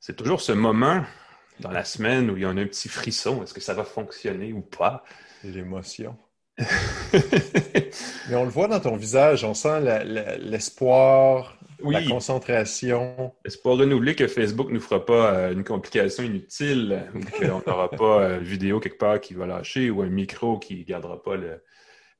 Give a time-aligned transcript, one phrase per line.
[0.00, 1.04] C'est toujours ce moment
[1.60, 3.42] dans la semaine où il y en a un petit frisson.
[3.42, 5.04] Est-ce que ça va fonctionner ou pas?
[5.44, 6.16] L'émotion.
[6.58, 9.80] Mais on le voit dans ton visage, on sent
[10.40, 13.34] l'espoir, la concentration.
[13.44, 17.90] Espoir renouvelé que Facebook ne nous fera pas euh, une complication inutile, ou qu'on n'aura
[17.90, 21.36] pas une vidéo quelque part qui va lâcher, ou un micro qui ne gardera pas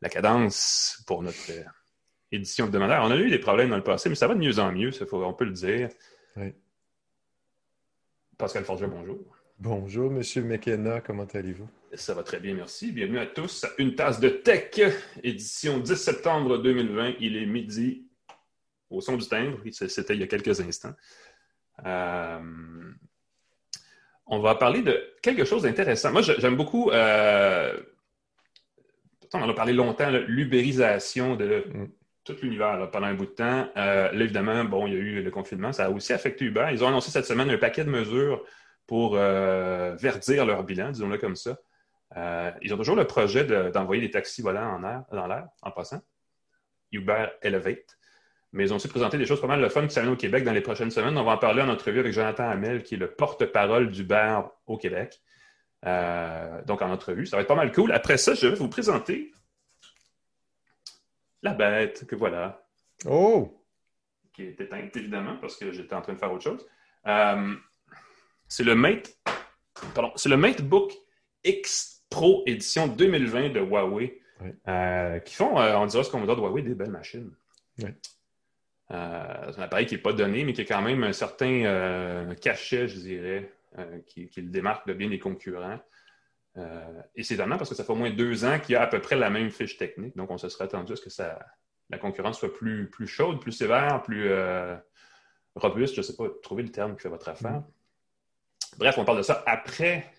[0.00, 1.64] la cadence pour notre euh,
[2.30, 3.02] édition hebdomadaire.
[3.04, 4.90] On a eu des problèmes dans le passé, mais ça va de mieux en mieux,
[5.12, 5.88] on peut le dire.
[6.36, 6.54] Oui.
[8.41, 9.19] Pascal Forger, bonjour.
[9.59, 11.69] Bonjour, Monsieur McKenna, comment allez-vous?
[11.92, 12.91] Ça va très bien, merci.
[12.91, 14.80] Bienvenue à tous à Une tasse de tech,
[15.23, 17.16] édition 10 septembre 2020.
[17.20, 18.06] Il est midi
[18.88, 19.59] au son du timbre.
[19.70, 20.95] C'était il y a quelques instants.
[21.84, 22.41] Euh,
[24.24, 26.11] on va parler de quelque chose d'intéressant.
[26.11, 27.78] Moi, j'aime beaucoup, euh,
[29.34, 31.88] on en a parlé longtemps, l'ubérisation de mm.
[32.24, 33.69] Tout l'univers pendant un bout de temps.
[33.77, 36.69] Euh, là, évidemment, bon, il y a eu le confinement, ça a aussi affecté Uber.
[36.73, 38.45] Ils ont annoncé cette semaine un paquet de mesures
[38.87, 41.59] pour euh, verdir leur bilan, disons-le comme ça.
[42.17, 44.81] Euh, ils ont toujours le projet d'envoyer des taxis volants
[45.12, 46.00] dans l'air, en passant.
[46.92, 47.97] Uber Elevate.
[48.53, 50.42] Mais ils ont aussi présenté des choses pas mal de fun qui s'amènent au Québec
[50.42, 51.16] dans les prochaines semaines.
[51.16, 54.77] On va en parler en entrevue avec Jonathan Hamel, qui est le porte-parole d'Uber au
[54.77, 55.22] Québec.
[55.84, 57.92] Donc, en entrevue, ça va être pas mal cool.
[57.92, 59.31] Après ça, je vais vous présenter
[61.42, 62.64] la bête que voilà.
[63.06, 63.56] Oh!
[64.33, 66.66] Qui est éteinte, évidemment, parce que j'étais en train de faire autre chose.
[67.06, 67.55] Euh,
[68.48, 69.16] c'est le Mate,
[69.94, 70.92] pardon, c'est le MateBook
[71.44, 74.20] X Pro édition 2020 de Huawei,
[74.69, 77.30] euh, qui font, euh, on dira ce qu'on voudra de Huawei, des belles machines.
[77.80, 77.92] Euh,
[79.52, 82.88] c'est un appareil qui n'est pas donné, mais qui a quand même un certain cachet,
[82.88, 83.52] je dirais,
[84.06, 85.78] qui, le démarque de bien des concurrents.
[87.15, 88.87] Et c'est étonnant parce que ça fait au moins deux ans qu'il y a à
[88.87, 90.17] peu près la même fiche technique.
[90.17, 91.39] Donc, on se serait attendu à ce que ça,
[91.89, 94.31] la concurrence soit plus, plus chaude, plus sévère, plus
[95.55, 95.95] robuste.
[95.95, 97.62] Je ne sais pas, trouver le terme qui fait votre affaire.
[98.78, 100.11] Bref, on parle de ça après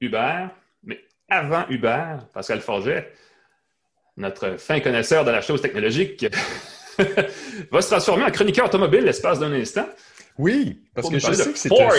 [0.00, 0.46] Uber,
[0.82, 3.12] mais avant Uber, Pascal Forget,
[4.16, 6.24] notre fin connaisseur de la chose technologique,
[7.70, 9.88] va se transformer en chroniqueur automobile l'espace d'un instant.
[10.38, 11.90] Oui, parce que je sais que c'est un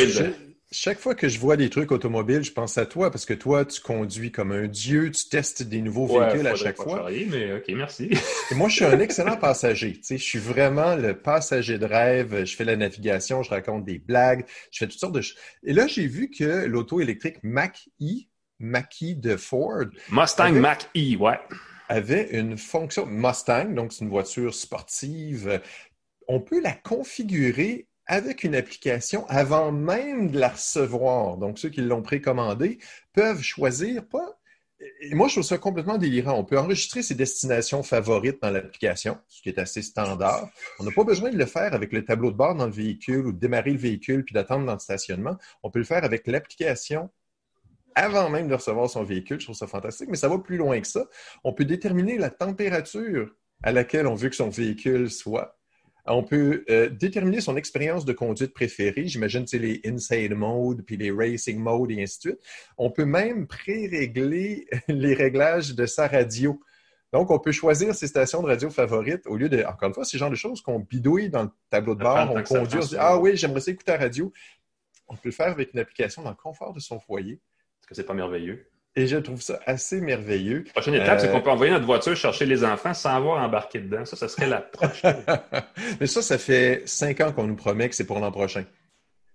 [0.72, 3.66] chaque fois que je vois des trucs automobiles, je pense à toi parce que toi,
[3.66, 7.08] tu conduis comme un dieu, tu testes des nouveaux véhicules à chaque fois.
[7.30, 8.10] mais ok, merci.
[8.52, 9.94] Et moi, je suis un excellent passager.
[9.94, 12.46] Tu sais, je suis vraiment le passager de rêve.
[12.46, 15.38] Je fais la navigation, je raconte des blagues, je fais toutes sortes de choses.
[15.64, 18.26] Et là, j'ai vu que l'auto électrique Mach-E,
[18.60, 19.86] Mach-E de Ford.
[20.12, 21.40] Mustang Mach-E, ouais.
[21.88, 25.62] Avait une fonction Mustang, donc c'est une voiture sportive.
[26.28, 31.38] On peut la configurer avec une application avant même de la recevoir.
[31.38, 32.80] Donc, ceux qui l'ont précommandée
[33.14, 34.40] peuvent choisir pas.
[35.02, 36.38] Et moi, je trouve ça complètement délirant.
[36.38, 40.50] On peut enregistrer ses destinations favorites dans l'application, ce qui est assez standard.
[40.80, 43.26] On n'a pas besoin de le faire avec le tableau de bord dans le véhicule
[43.26, 45.38] ou de démarrer le véhicule puis d'attendre dans le stationnement.
[45.64, 47.10] On peut le faire avec l'application
[47.96, 49.40] avant même de recevoir son véhicule.
[49.40, 51.06] Je trouve ça fantastique, mais ça va plus loin que ça.
[51.44, 53.34] On peut déterminer la température
[53.64, 55.58] à laquelle on veut que son véhicule soit.
[56.08, 59.08] On peut euh, déterminer son expérience de conduite préférée.
[59.08, 62.40] J'imagine c'est les inside mode, puis les racing mode et ainsi de suite.
[62.78, 66.62] On peut même pré-régler les réglages de sa radio.
[67.12, 70.06] Donc, on peut choisir ses stations de radio favorites au lieu de, encore une fois,
[70.06, 72.90] ces genre de choses qu'on bidouille dans le tableau de bord, on conduit, on se
[72.90, 74.32] dit Ah oui, j'aimerais ça écouter la radio.
[75.08, 77.34] On peut le faire avec une application dans le confort de son foyer.
[77.34, 78.68] Est-ce que c'est pas merveilleux?
[78.98, 80.64] Et je trouve ça assez merveilleux.
[80.68, 83.80] La prochaine étape, c'est qu'on peut envoyer notre voiture chercher les enfants sans avoir embarqué
[83.80, 84.06] dedans.
[84.06, 85.24] Ça, ça serait la prochaine.
[86.00, 88.64] Mais ça, ça fait cinq ans qu'on nous promet que c'est pour l'an prochain.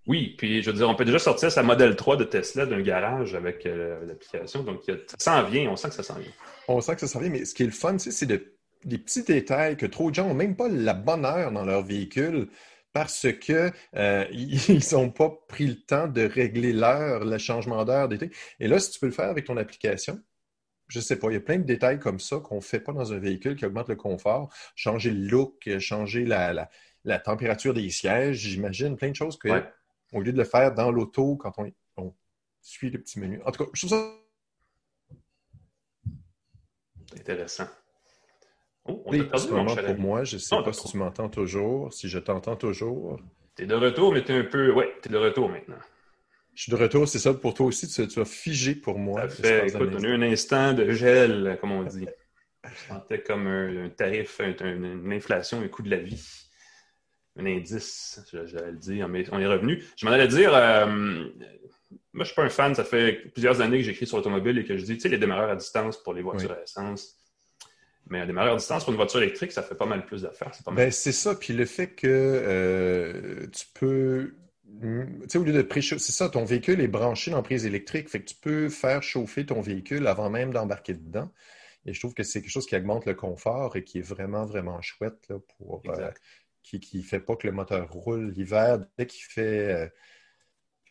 [0.06, 2.80] Oui, puis je veux dire, on peut déjà sortir sa modèle 3 de Tesla d'un
[2.80, 4.62] garage avec euh, l'application.
[4.62, 6.32] Donc, ça s'en vient, on sent que ça s'en vient.
[6.66, 9.24] On sent que ça s'en vient, mais ce qui est le fun, c'est des petits
[9.24, 12.48] détails que trop de gens n'ont même pas la bonne heure dans leur véhicule
[12.92, 14.24] parce qu'ils euh,
[14.92, 18.30] n'ont pas pris le temps de régler l'heure, le changement d'heure d'été.
[18.58, 20.20] Et là, si tu peux le faire avec ton application,
[20.88, 22.80] je ne sais pas, il y a plein de détails comme ça qu'on ne fait
[22.80, 26.68] pas dans un véhicule qui augmente le confort, changer le look, changer la,
[27.24, 29.48] température des sièges, j'imagine, plein de choses que,
[30.12, 31.52] au lieu de le faire dans l'auto quand
[31.96, 32.14] on,
[32.62, 33.40] suit le petit menu.
[33.46, 34.14] En tout cas, je trouve ça
[37.18, 37.66] intéressant.
[38.86, 40.24] Oh, on pour moi.
[40.24, 43.20] Je ne sais pas si tu m'entends toujours, si je t'entends toujours.
[43.56, 44.72] Tu es de retour, mais tu es un peu.
[44.72, 45.78] Oui, tu es de retour maintenant.
[46.54, 47.88] Je suis de retour, c'est ça pour toi aussi.
[47.88, 49.28] Tu, tu as figé pour moi.
[49.28, 52.06] fait, écoute, on a eu un instant de gel, comme on dit.
[52.64, 56.46] Je sentais comme un, tarif, une inflation, un coût de la vie.
[57.38, 59.82] Un indice, j'allais le dire, mais on est revenu.
[59.96, 61.30] Je m'en allais dire, euh, moi,
[62.12, 62.74] je ne suis pas un fan.
[62.74, 65.18] Ça fait plusieurs années que j'écris sur l'automobile et que je dis, tu sais, les
[65.18, 67.16] démarreurs à distance pour les voitures à essence
[68.08, 70.52] mais un démarreur à distance pour une voiture électrique, ça fait pas mal plus d'affaires.
[70.72, 71.34] Ben, c'est ça.
[71.34, 74.34] Puis le fait que euh, tu peux
[74.80, 78.08] tu sais, au lieu de préchauffer, c'est ça, ton véhicule est branché dans prise électrique,
[78.08, 81.30] fait que tu peux faire chauffer ton véhicule avant même d'embarquer dedans.
[81.86, 84.44] Et je trouve que c'est quelque chose qui augmente le confort et qui est vraiment,
[84.44, 86.10] vraiment chouette là, pour euh,
[86.62, 88.78] qui ne fait pas que le moteur roule l'hiver.
[88.98, 89.88] Dès qu'il fait, euh,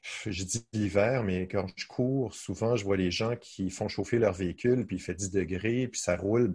[0.02, 4.18] je dis l'hiver, mais quand je cours, souvent je vois les gens qui font chauffer
[4.18, 6.54] leur véhicule, puis il fait 10 degrés, puis ça roule,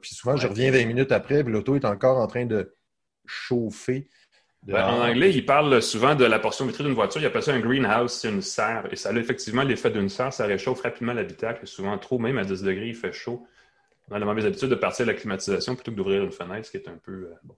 [0.00, 2.74] puis souvent je reviens 20 minutes après, puis l'auto est encore en train de
[3.26, 4.08] chauffer.
[4.66, 7.20] Ben, en anglais, il parle souvent de la portion vitrée d'une voiture.
[7.20, 8.88] Il appelle ça un greenhouse, c'est une serre.
[8.90, 10.32] Et ça a effectivement l'effet d'une serre.
[10.32, 11.66] Ça réchauffe rapidement l'habitacle.
[11.66, 13.46] Souvent trop, même à 10 degrés, il fait chaud.
[14.08, 16.66] On a la mauvaise habitude de partir à la climatisation plutôt que d'ouvrir une fenêtre,
[16.66, 17.12] ce qui est un peu.
[17.12, 17.56] Euh, bon,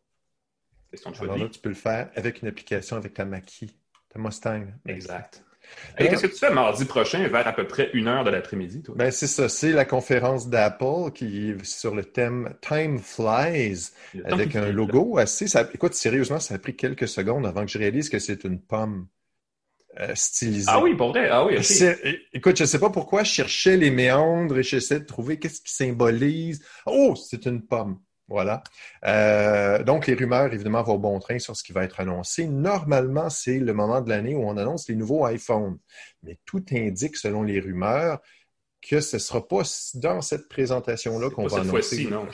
[0.91, 3.76] question de Alors là, tu peux le faire avec une application avec ta Mackie,
[4.16, 4.66] ta Mustang.
[4.86, 5.42] Exact.
[5.98, 8.94] Qu'est-ce que tu fais mardi prochain vers à peu près une heure de l'après-midi, toi?
[8.96, 13.90] Ben, c'est ça, c'est la conférence d'Apple qui est sur le thème Time Flies
[14.24, 15.48] avec un logo assez.
[15.48, 18.60] Ça, écoute, sérieusement, ça a pris quelques secondes avant que je réalise que c'est une
[18.60, 19.06] pomme
[19.98, 20.66] euh, stylisée.
[20.69, 21.28] Ah oui, pour vrai?
[21.30, 21.56] Ah oui,
[22.32, 25.62] Écoute, je ne sais pas pourquoi je cherchais les méandres et j'essaie de trouver qu'est-ce
[25.62, 26.62] qui symbolise.
[26.84, 27.98] Oh, c'est une pomme.
[28.28, 28.62] Voilà.
[29.05, 32.46] Euh, donc, les rumeurs, évidemment, vont bon train sur ce qui va être annoncé.
[32.46, 35.78] Normalement, c'est le moment de l'année où on annonce les nouveaux iPhones.
[36.23, 38.20] Mais tout indique, selon les rumeurs,
[38.82, 39.62] que ce ne sera pas
[39.94, 42.06] dans cette présentation-là qu'on va annoncer.
[42.06, 42.26] Non.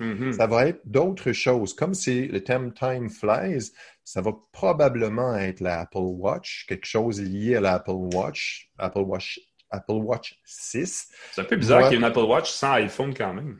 [0.00, 0.32] Mm-hmm.
[0.32, 1.74] Ça va être d'autres choses.
[1.74, 7.56] Comme c'est le thème Time Flies, ça va probablement être l'Apple Watch, quelque chose lié
[7.56, 9.40] à l'Apple Watch, Apple Watch,
[9.70, 11.08] Apple Watch 6.
[11.32, 13.58] C'est un peu bizarre qu'il y ait une Apple Watch sans iPhone quand même.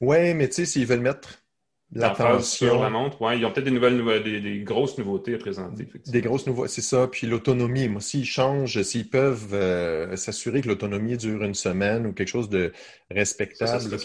[0.00, 1.42] Oui, mais tu sais, s'ils veulent mettre
[1.92, 2.68] l'attention...
[2.68, 5.88] sur la montre, ouais, ils ont peut-être des nouvelles, des, grosses nouveautés à présenter.
[6.06, 7.08] Des grosses nouveautés, c'est ça.
[7.08, 12.12] Puis l'autonomie, moi, s'ils changent, s'ils peuvent euh, s'assurer que l'autonomie dure une semaine ou
[12.12, 12.72] quelque chose de
[13.10, 13.98] respectable,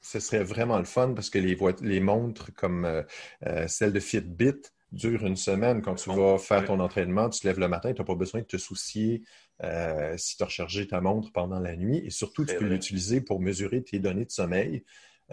[0.00, 3.02] ce serait vraiment le fun parce que les, les montres comme euh,
[3.46, 5.82] euh, celle de Fitbit durent une semaine.
[5.82, 8.40] Quand tu vas faire ton entraînement, tu te lèves le matin, tu n'as pas besoin
[8.40, 9.22] de te soucier
[9.62, 12.02] euh, si tu as rechargé ta montre pendant la nuit.
[12.04, 14.84] Et surtout, tu peux l'utiliser pour mesurer tes données de sommeil.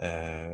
[0.02, 0.52] Euh,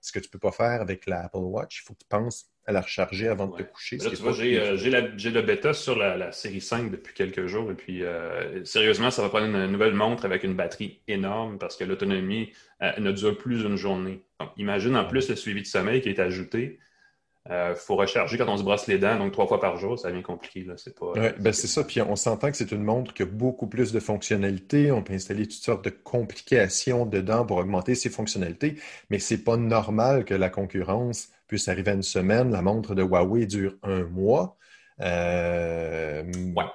[0.00, 2.46] ce que tu ne peux pas faire avec l'Apple Watch, il faut que tu penses
[2.66, 3.98] à la recharger avant de te coucher.
[3.98, 7.70] Là, tu vois, euh, j'ai le bêta sur la, série 5 depuis quelques jours.
[7.70, 8.02] Et puis,
[8.64, 13.12] sérieusement, ça va prendre une nouvelle montre avec une batterie énorme parce que l'autonomie ne
[13.12, 14.22] dure plus une journée.
[14.56, 16.78] imagine en plus le suivi de sommeil qui est ajouté.
[17.46, 19.98] Il euh, faut recharger quand on se brosse les dents, donc trois fois par jour,
[19.98, 20.66] ça devient compliqué.
[20.78, 21.12] C'est pas.
[21.38, 21.84] ben c'est ça.
[21.84, 24.90] Puis on s'entend que c'est une montre qui a beaucoup plus de fonctionnalités.
[24.90, 28.76] On peut installer toutes sortes de complications dedans pour augmenter ses fonctionnalités,
[29.10, 32.50] mais c'est pas normal que la concurrence puisse arriver à une semaine.
[32.50, 34.56] La montre de Huawei dure un mois.
[35.00, 36.22] Euh,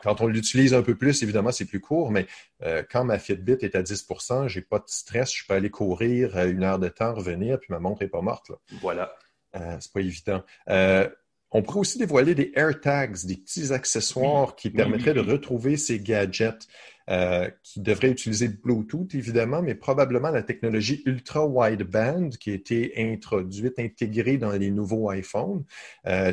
[0.04, 2.28] quand on l'utilise un peu plus, évidemment, c'est plus court, mais
[2.62, 6.38] euh, quand ma Fitbit est à 10% j'ai pas de stress, je peux aller courir
[6.38, 8.52] une heure de temps, revenir, puis ma montre n'est pas morte.
[8.82, 9.16] Voilà.
[9.56, 10.44] Euh, c'est pas évident.
[10.70, 11.10] Euh,
[11.52, 16.68] on pourrait aussi dévoiler des AirTags, des petits accessoires qui permettraient de retrouver ces gadgets
[17.10, 23.80] euh, qui devraient utiliser Bluetooth, évidemment, mais probablement la technologie ultra-wideband qui a été introduite,
[23.80, 25.66] intégrée dans les nouveaux iPhones.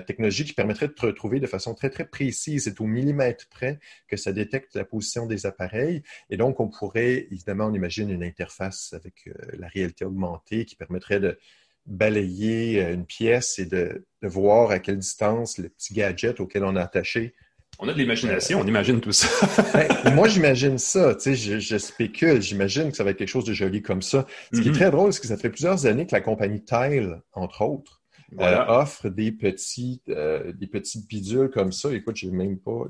[0.07, 2.65] technologie qui permettrait de te retrouver de façon très, très précise.
[2.65, 3.79] C'est au millimètre près
[4.09, 6.03] que ça détecte la position des appareils.
[6.29, 11.21] Et donc, on pourrait, évidemment, on imagine une interface avec la réalité augmentée qui permettrait
[11.21, 11.39] de
[11.87, 16.75] balayer euh, une pièce et de, voir à quelle distance le petit gadget auquel on
[16.75, 17.35] a attaché.
[17.79, 19.29] On a de l'imagination, on imagine tout ça.
[19.73, 23.45] Ben, moi, j'imagine ça, tu sais, je, spécule, j'imagine que ça va être quelque chose
[23.45, 24.27] de joli comme ça.
[24.53, 24.77] Ce qui est mhm.
[24.77, 28.03] très drôle, c'est que ça fait plusieurs années que la compagnie Tile, entre autres,
[28.41, 31.93] euh, offre des petits, euh, des petites bidules comme ça.
[31.93, 32.87] Écoute, je même pas.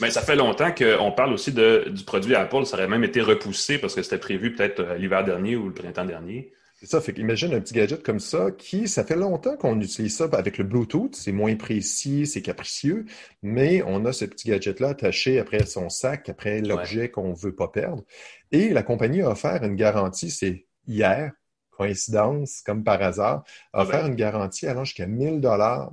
[0.00, 2.66] Mais ça fait longtemps qu'on parle aussi de, du produit Apple.
[2.66, 6.04] Ça aurait même été repoussé parce que c'était prévu peut-être l'hiver dernier ou le printemps
[6.04, 6.52] dernier.
[6.80, 10.16] C'est ça, fait qu'imagine un petit gadget comme ça qui, ça fait longtemps qu'on utilise
[10.16, 13.04] ça avec le Bluetooth, c'est moins précis, c'est capricieux,
[13.42, 17.54] mais on a ce petit gadget-là attaché après son sac, après l'objet qu'on ne veut
[17.54, 18.04] pas perdre.
[18.52, 21.32] Et la compagnie a offert une garantie, c'est hier,
[21.72, 23.42] coïncidence, comme par hasard,
[23.72, 25.92] a offert une garantie allant jusqu'à 1000 dollars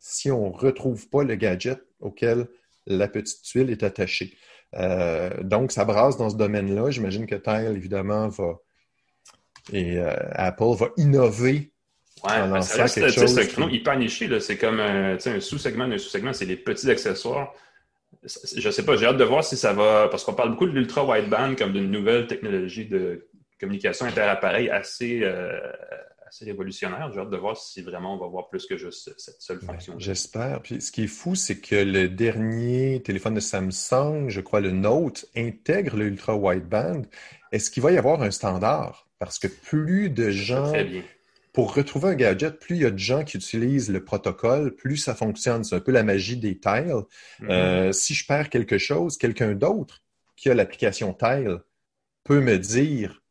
[0.00, 2.48] si on ne retrouve pas le gadget auquel
[2.86, 4.36] la petite tuile est attachée.
[4.74, 6.90] Euh, donc, ça brasse dans ce domaine-là.
[6.90, 8.58] J'imagine que Tile, évidemment, va
[9.72, 11.70] et euh, Apple va innover
[12.24, 13.34] Ouais, en ça reste, quelque chose.
[13.34, 14.40] C'est un hyper niché.
[14.40, 16.32] C'est comme un, un sous-segment d'un sous-segment.
[16.32, 17.52] C'est les petits accessoires.
[18.22, 20.08] Je sais pas, j'ai hâte de voir si ça va.
[20.10, 23.28] Parce qu'on parle beaucoup de l'ultra-wideband comme d'une nouvelle technologie de
[23.60, 25.58] communication interappareil assez, euh,
[26.26, 27.10] assez révolutionnaire.
[27.12, 29.94] J'ai hâte de voir si vraiment on va voir plus que juste cette seule fonction.
[29.98, 30.62] J'espère.
[30.62, 34.70] Puis ce qui est fou, c'est que le dernier téléphone de Samsung, je crois le
[34.70, 37.02] Note, intègre le ultra-wideband.
[37.52, 39.03] Est-ce qu'il va y avoir un standard?
[39.18, 40.72] Parce que plus de gens
[41.52, 44.96] pour retrouver un gadget, plus il y a de gens qui utilisent le protocole, plus
[44.96, 45.62] ça fonctionne.
[45.62, 47.04] C'est un peu la magie des tiles.
[47.40, 47.50] Mm-hmm.
[47.50, 50.02] Euh, si je perds quelque chose, quelqu'un d'autre
[50.36, 51.60] qui a l'application Tile
[52.24, 53.22] peut me dire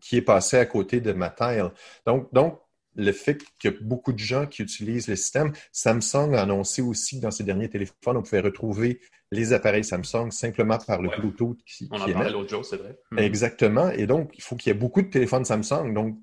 [0.00, 1.70] qui est passé à côté de ma tile.
[2.06, 2.59] Donc, donc
[2.96, 6.82] le fait qu'il y a beaucoup de gens qui utilisent le système, Samsung a annoncé
[6.82, 9.00] aussi que dans ses derniers téléphones, on pouvait retrouver
[9.32, 12.98] les appareils Samsung simplement par le Bluetooth qui, On en parlait l'autre jour, c'est vrai.
[13.12, 13.18] Hmm.
[13.18, 13.90] Exactement.
[13.90, 15.94] Et donc, il faut qu'il y ait beaucoup de téléphones Samsung.
[15.94, 16.18] Donc,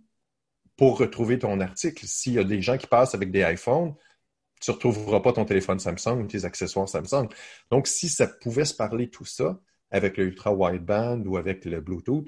[0.76, 3.96] pour retrouver ton article, s'il y a des gens qui passent avec des iPhones,
[4.60, 7.28] tu ne retrouveras pas ton téléphone Samsung ou tes accessoires Samsung.
[7.72, 9.60] Donc, si ça pouvait se parler tout ça
[9.90, 12.28] avec le ultra wideband ou avec le Bluetooth,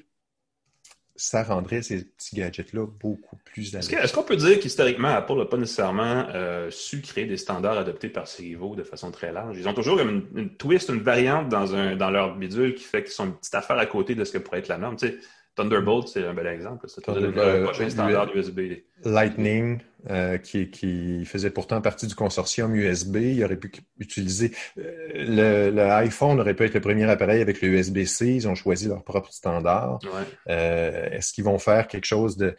[1.20, 5.46] ça rendrait ces petits gadgets-là beaucoup plus Est-ce, est-ce qu'on peut dire qu'historiquement, Apple n'a
[5.46, 9.58] pas nécessairement euh, su créer des standards adoptés par ses rivaux de façon très large?
[9.60, 13.04] Ils ont toujours comme une, twist, une variante dans, un, dans leur bidule qui fait
[13.04, 14.96] qu'ils sont une petite affaire à côté de ce que pourrait être la norme.
[14.96, 15.18] Tu sais,
[15.60, 16.88] Thunderbolt, c'est un bel exemple.
[16.88, 18.60] C'est le prochain standard USB.
[19.04, 24.52] Lightning, euh, qui, faisait pourtant partie du consortium USB, il aurait pu utiliser.
[24.78, 28.28] Euh, le, iPhone aurait pu être le premier appareil avec le USB-C.
[28.28, 30.00] Ils ont choisi leur propre standard.
[30.48, 32.56] Euh, est-ce qu'ils vont faire quelque chose de.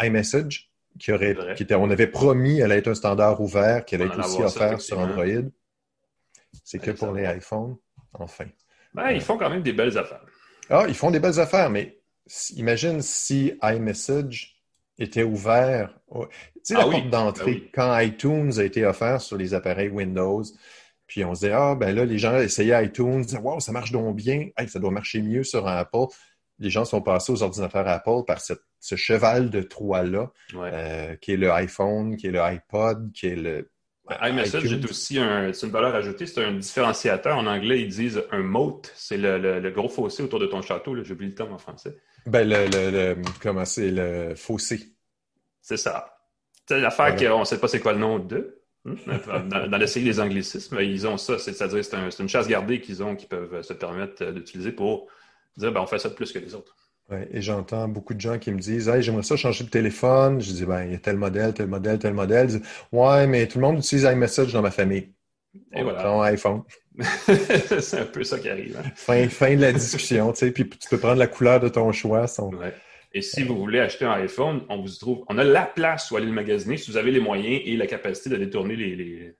[0.00, 4.06] iMessage, qui aurait, qui était, on avait promis, elle être un standard ouvert, qui allait
[4.06, 5.50] être aussi offert sur Android.
[6.64, 7.76] C'est que pour les iPhones,
[8.14, 8.46] enfin.
[8.94, 10.24] Ben, ils font quand même des belles affaires.
[10.70, 11.95] Ah, ils font des belles affaires, mais
[12.56, 14.56] imagine si iMessage
[14.98, 15.94] était ouvert.
[16.12, 16.20] Tu
[16.62, 20.42] sais, la ah porte d'entrée, ah quand iTunes a été offert sur les appareils Windows,
[21.06, 23.92] puis on se dit, ah, ben là, les gens essayaient iTunes, disaient, wow, ça marche
[23.92, 26.06] donc bien, ça doit marcher mieux sur Apple.
[26.58, 31.36] Les gens sont passés aux ordinateurs Apple par ce cheval de Troie-là, euh, qui est
[31.36, 33.70] le iPhone, qui est le iPod, qui est le
[34.22, 37.36] iMessage est aussi un, une valeur ajoutée, c'est un différenciateur.
[37.38, 38.82] En anglais, ils disent un moat.
[38.94, 41.02] C'est le, gros fossé autour de ton château.
[41.02, 41.96] J'ai oublié le terme en français.
[42.26, 44.92] Ben, le, comment c'est le fossé.
[45.60, 46.18] C'est ça.
[46.68, 48.60] C'est l'affaire qu'on ne sait pas c'est quoi le nom de.
[48.86, 51.38] Hein, dans, dans l'essai des anglicismes, ils ont ça.
[51.38, 55.08] C'est-à-dire c'est un, une chasse gardée qu'ils ont, qu'ils peuvent se permettre d'utiliser pour
[55.56, 56.76] dire ben, on fait ça de plus que les autres.
[57.08, 60.40] Ouais, et j'entends beaucoup de gens qui me disent Hey, j'aimerais ça changer de téléphone.
[60.40, 62.46] Je dis ben, il y a tel modèle, tel modèle, tel modèle.
[62.50, 65.12] Ils disent, ouais, mais tout le monde utilise iMessage dans ma famille.
[65.72, 66.08] Et voilà.
[66.08, 66.62] Un iPhone.
[66.98, 68.76] c'est un peu ça qui arrive.
[68.78, 68.90] Hein.
[68.94, 71.92] Fin, fin de la discussion, tu sais, puis tu peux prendre la couleur de ton
[71.92, 72.26] choix.
[73.12, 76.16] Et si vous voulez acheter un iPhone, on vous trouve, on a la place où
[76.16, 79.36] aller le magasiner si vous avez les moyens et la capacité de détourner les, les,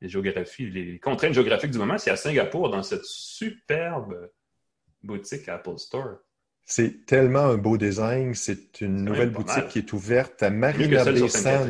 [0.00, 1.98] les géographies, les contraintes géographiques du moment.
[1.98, 4.30] C'est à Singapour, dans cette superbe
[5.02, 6.18] boutique Apple Store.
[6.70, 8.32] C'est tellement un beau design.
[8.36, 11.66] C'est une nouvelle boutique qui est ouverte à Marina Bay Sands.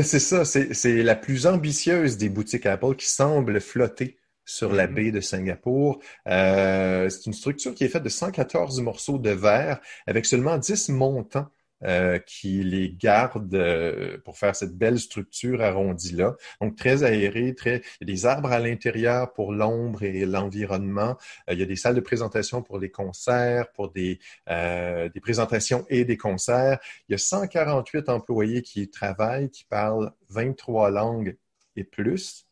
[0.00, 0.44] C'est ça.
[0.44, 4.94] C'est la plus ambitieuse des boutiques Apple qui semble flotter sur la mm-hmm.
[4.94, 5.98] baie de Singapour.
[6.28, 10.90] Euh, c'est une structure qui est faite de 114 morceaux de verre avec seulement 10
[10.90, 11.48] montants
[11.84, 16.34] euh, qui les garde euh, pour faire cette belle structure arrondie-là.
[16.60, 17.82] Donc, très aéré, très...
[18.00, 21.16] il y a des arbres à l'intérieur pour l'ombre et l'environnement.
[21.48, 24.18] Euh, il y a des salles de présentation pour les concerts, pour des,
[24.48, 26.80] des présentations et des concerts.
[27.08, 31.36] Il y a 148 employés qui travaillent, qui parlent 23 langues
[31.76, 32.46] et plus.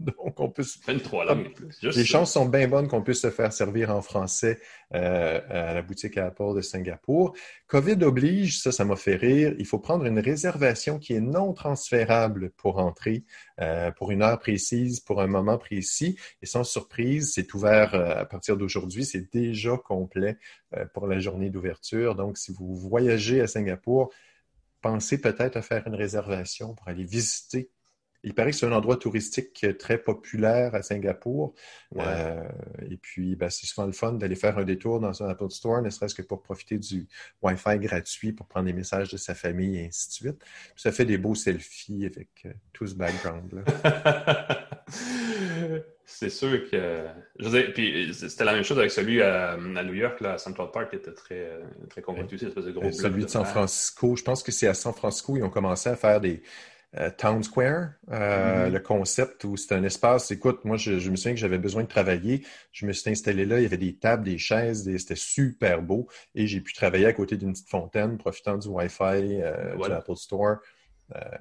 [0.16, 0.64] Donc, on peut.
[1.82, 4.58] Les chances sont bien bonnes qu'on puisse se faire servir en français
[4.94, 7.36] euh, à la boutique Apple de Singapour.
[7.66, 9.54] COVID oblige, ça, ça m'a fait rire.
[9.58, 13.24] Il faut prendre une réservation qui est non transférable pour entrer
[13.60, 16.18] euh, pour une heure précise, pour un moment précis.
[16.40, 19.04] Et sans surprise, c'est ouvert euh, à partir d'aujourd'hui.
[19.04, 20.38] C'est déjà complet
[20.94, 22.14] pour la journée d'ouverture.
[22.14, 24.12] Donc, si vous voyagez à Singapour,
[24.80, 27.70] pensez peut-être à faire une réservation pour aller visiter
[28.22, 31.54] il paraît que c'est un endroit touristique très populaire à Singapour.
[31.96, 32.42] Euh,
[32.90, 35.80] et puis, ben, c'est souvent le fun d'aller faire un détour dans un Apple Store,
[35.80, 37.06] ne serait-ce que pour profiter du
[37.42, 40.38] Wi-Fi gratuit, pour prendre des messages de sa famille et ainsi de suite.
[40.38, 44.68] Puis ça fait des beaux selfies avec euh, tout ce background-là.
[46.04, 47.06] c'est sûr que.
[47.38, 50.38] Je veux dire, puis c'était la même chose avec celui à, New York, là, à
[50.38, 51.58] Central Park, qui était très,
[51.88, 52.36] très convaincu.
[52.44, 55.88] Euh, celui de San Francisco, je pense que c'est à San Francisco, ils ont commencé
[55.88, 56.79] à faire des euh,
[57.18, 58.72] Town Square, euh, mm-hmm.
[58.72, 60.32] le concept où c'est un espace.
[60.32, 62.44] Écoute, moi, je, me souviens que j'avais besoin de travailler.
[62.72, 63.58] Je me suis installé là.
[63.58, 64.90] Il y avait des tables, des chaises.
[64.96, 66.08] C'était super beau.
[66.34, 70.16] Et j'ai pu travailler à côté d'une petite fontaine, profitant du Wi-Fi euh, de l'Apple
[70.16, 70.56] Store.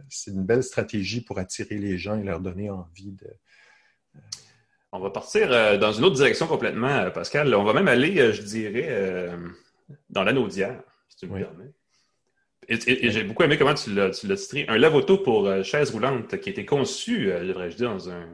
[0.08, 3.28] c'est une belle stratégie pour attirer les gens et leur donner envie de.
[4.92, 7.54] On va partir dans une autre direction complètement, Pascal.
[7.56, 9.30] On va même aller, je dirais,
[10.10, 11.72] dans l'anneau d'hier, si tu me permets.
[12.70, 14.66] Et, j'ai beaucoup aimé comment tu l'as titré.
[14.68, 18.28] Un lave-auto pour euh, chaise roulante qui a été conçu, euh, devrais-je dire, dans un,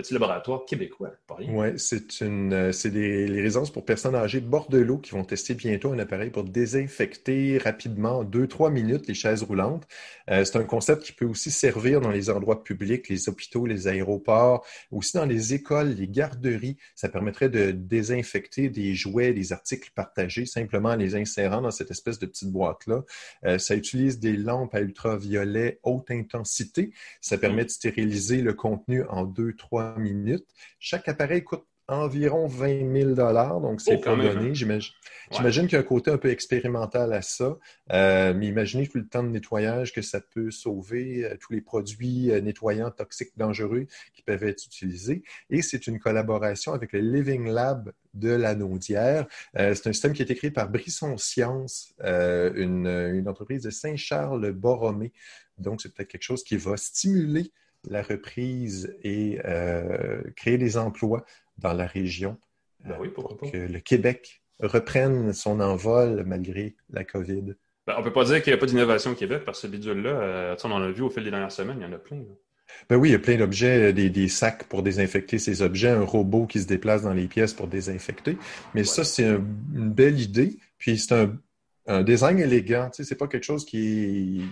[0.00, 1.52] petit laboratoire québécois, pas rien.
[1.52, 5.54] Oui, c'est une, euh, c'est les résidences pour personnes âgées de Bordelot qui vont tester
[5.54, 9.86] bientôt un appareil pour désinfecter rapidement, en 2-3 minutes, les chaises roulantes.
[10.30, 13.88] Euh, c'est un concept qui peut aussi servir dans les endroits publics, les hôpitaux, les
[13.88, 16.76] aéroports, aussi dans les écoles, les garderies.
[16.94, 21.90] Ça permettrait de désinfecter des jouets, des articles partagés, simplement en les insérant dans cette
[21.90, 23.02] espèce de petite boîte-là.
[23.44, 26.92] Euh, ça utilise des lampes à ultraviolet haute intensité.
[27.20, 30.46] Ça permet de stériliser le contenu en 2-3 minutes.
[30.78, 34.50] Chaque appareil coûte environ 20 000 donc c'est oh, pas donné.
[34.50, 34.78] Hein.
[35.32, 37.56] J'imagine qu'il y a un côté un peu expérimental à ça,
[37.92, 41.60] euh, mais imaginez tout le temps de nettoyage que ça peut sauver, euh, tous les
[41.60, 45.22] produits euh, nettoyants toxiques dangereux qui peuvent être utilisés.
[45.50, 49.26] Et c'est une collaboration avec le Living Lab de la Naudière.
[49.54, 55.12] c'est un système qui a été créé par Brisson Science, une, une, entreprise de Saint-Charles-Borromée.
[55.58, 57.52] Donc, c'est peut-être quelque chose qui va stimuler
[57.88, 61.24] la reprise et euh, créer des emplois
[61.58, 62.38] dans la région
[62.84, 67.54] ben oui, pour que le Québec reprenne son envol malgré la COVID.
[67.86, 69.66] Ben, on ne peut pas dire qu'il n'y a pas d'innovation au Québec parce que
[69.66, 71.92] ce bidule-là, euh, on en a vu au fil des dernières semaines, il y en
[71.92, 72.22] a plein.
[72.88, 76.46] Ben oui, il y a plein d'objets, des, sacs pour désinfecter ces objets, un robot
[76.46, 78.36] qui se déplace dans les pièces pour désinfecter.
[78.74, 80.56] Mais ça, c'est une belle idée.
[80.78, 81.36] Puis c'est un,
[81.86, 82.88] un, design élégant.
[82.90, 84.44] Tu sais, c'est pas quelque chose qui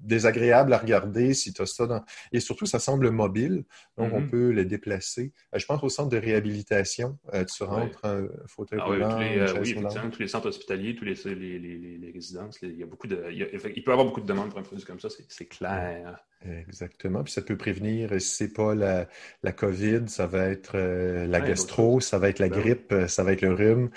[0.00, 2.04] désagréable à regarder si tu as ça dans...
[2.32, 3.64] Et surtout, ça semble mobile,
[3.96, 4.30] donc on mm-hmm.
[4.30, 5.32] peut le déplacer.
[5.54, 7.18] Euh, je pense au centre de réhabilitation.
[7.34, 11.04] Euh, tu rentres un fauteuil ah, roulant, tous les, oui, tous les centres hospitaliers, tous
[11.04, 11.58] les, les,
[11.98, 14.58] les, résidences, il, y a beaucoup de, il, peut y avoir beaucoup de demandes pour
[14.58, 16.24] un produit comme ça, c'est clair.
[16.42, 17.22] Exactement.
[17.22, 19.06] Puis ça peut prévenir, si ce n'est pas la,
[19.42, 23.22] la, COVID, ça va être euh, la gastro, ça va être la ben grippe, ça
[23.22, 23.90] va être le rhume.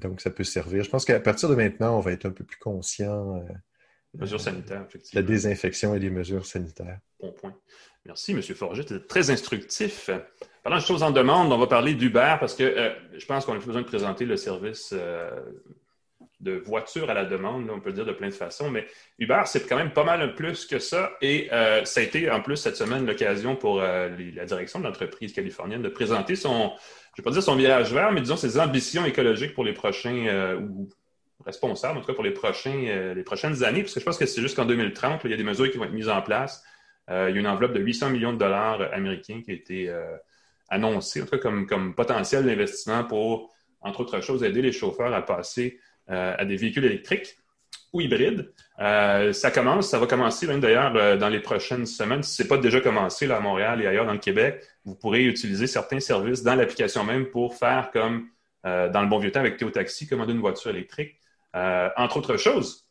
[0.00, 0.84] donc, ça peut servir.
[0.84, 3.42] Je pense qu'à partir de maintenant, on va être un peu plus conscient
[4.18, 5.20] Mesures sanitaires, effectivement.
[5.20, 6.98] La désinfection et les mesures sanitaires.
[7.20, 7.54] Bon point.
[8.06, 8.42] Merci, M.
[8.42, 8.82] Forget.
[8.82, 10.10] C'était très instructif.
[10.62, 13.54] Parlant de choses en demande, on va parler d'Uber parce que euh, je pense qu'on
[13.54, 15.30] a besoin de présenter le service euh,
[16.40, 18.86] de voiture à la demande, on peut le dire de plein de façons, mais
[19.18, 21.12] Uber, c'est quand même pas mal plus que ça.
[21.20, 24.08] Et euh, ça a été en plus cette semaine l'occasion pour la
[24.46, 26.72] direction de l'entreprise californienne de présenter son,
[27.14, 29.74] je ne vais pas dire son virage vert, mais disons ses ambitions écologiques pour les
[29.74, 30.88] prochains ou
[31.44, 34.40] responsable, en tout cas pour euh, les prochaines années, parce que je pense que c'est
[34.40, 36.64] jusqu'en 2030, il y a des mesures qui vont être mises en place.
[37.10, 39.88] Euh, il y a une enveloppe de 800 millions de dollars américains qui a été
[39.88, 40.16] euh,
[40.68, 45.12] annoncée, en tout cas comme, comme potentiel d'investissement pour, entre autres choses, aider les chauffeurs
[45.12, 47.36] à passer à des véhicules électriques
[47.92, 48.52] ou hybrides.
[48.78, 52.24] ça commence, ça va commencer même d'ailleurs dans les prochaines semaines.
[52.24, 54.96] Si ce n'est pas déjà commencé là, à Montréal et ailleurs dans le Québec, vous
[54.96, 58.26] pourrez utiliser certains services dans l'application même pour faire comme
[58.64, 61.19] dans le bon vieux temps avec Théo Taxi, commander une voiture électrique.
[61.56, 62.86] Euh, entre autres choses,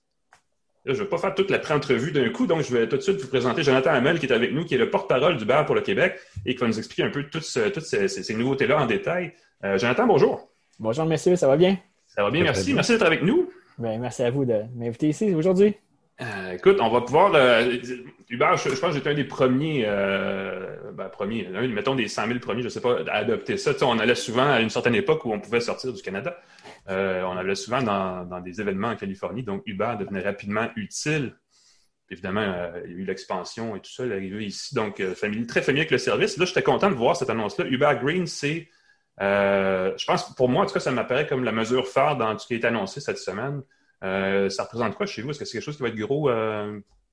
[0.86, 3.02] je ne vais pas faire toute la pré-entrevue d'un coup, donc je vais tout de
[3.02, 5.66] suite vous présenter Jonathan Hamel qui est avec nous, qui est le porte-parole du bar
[5.66, 9.34] pour le Québec et qui va nous expliquer un peu toutes, ces, nouveautés-là en détail.
[9.64, 10.50] Euh, Jonathan, bonjour.
[10.80, 11.78] Bonjour, messieurs, ça va bien?
[12.08, 12.74] Ça va bien, merci.
[12.74, 13.50] Merci d'être avec nous.
[13.78, 15.76] Ben, merci à vous de m'inviter ici aujourd'hui.
[16.22, 17.32] Euh, écoute, on va pouvoir.
[18.30, 19.84] Hubert, je, pense que j'étais un des premiers,
[20.94, 23.72] ben, premiers, mettons des 100 000 premiers, je ne sais pas, à adopter ça.
[23.84, 26.38] on allait souvent à une certaine époque où on pouvait sortir du Canada.
[26.90, 31.36] Euh, on allait souvent dans, des événements en Californie, donc Uber devenait rapidement utile.
[32.10, 35.14] Évidemment, euh, il y a eu l'expansion et tout ça, l'arrivée ici, donc euh,
[35.48, 36.38] très familier avec le service.
[36.38, 37.66] Là, j'étais content de voir cette annonce-là.
[37.66, 38.68] Uber Green, c'est,
[39.20, 42.48] je pense, pour moi, en tout cas, ça m'apparaît comme la mesure phare dans ce
[42.48, 43.62] qui est annoncé cette semaine.
[44.02, 45.30] ça représente quoi chez vous?
[45.30, 46.32] Est-ce que c'est quelque chose qui va être gros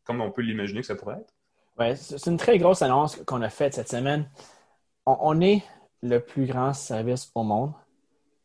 [0.04, 1.34] comme on peut l'imaginer que ça pourrait être?
[1.78, 4.30] Oui, c'est une très grosse annonce qu'on a faite cette semaine.
[5.04, 5.62] on est
[6.02, 7.72] le plus grand service au monde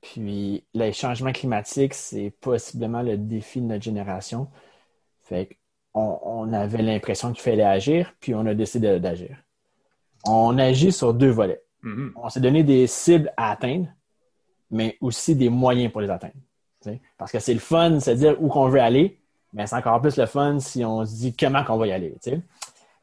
[0.01, 4.47] puis les changements climatiques, c'est possiblement le défi de notre génération.
[5.23, 5.57] Fait
[5.93, 9.37] qu'on on avait l'impression qu'il fallait agir, puis on a décidé d'agir.
[10.25, 11.61] On agit sur deux volets.
[11.83, 12.11] Mm-hmm.
[12.15, 13.87] On s'est donné des cibles à atteindre,
[14.71, 16.33] mais aussi des moyens pour les atteindre.
[17.17, 19.19] Parce que c'est le fun de se dire où qu'on veut aller,
[19.53, 22.15] mais c'est encore plus le fun si on se dit comment qu'on va y aller.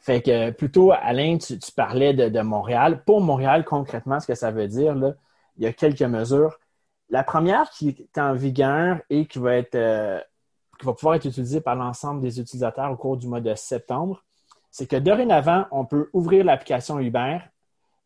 [0.01, 3.03] Fait que plutôt, Alain, tu, parlais de, de, Montréal.
[3.05, 5.15] Pour Montréal, concrètement, ce que ça veut dire, là,
[5.59, 6.59] il y a quelques mesures.
[7.11, 10.21] La première qui est en vigueur et qui va, être, euh,
[10.79, 14.23] qui va pouvoir être utilisée par l'ensemble des utilisateurs au cours du mois de septembre,
[14.71, 17.39] c'est que dorénavant, on peut ouvrir l'application Uber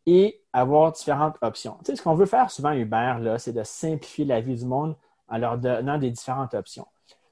[0.07, 1.77] et avoir différentes options.
[1.79, 4.95] Tu sais, ce qu'on veut faire souvent Uber, c'est de simplifier la vie du monde
[5.29, 6.87] en leur donnant des différentes options.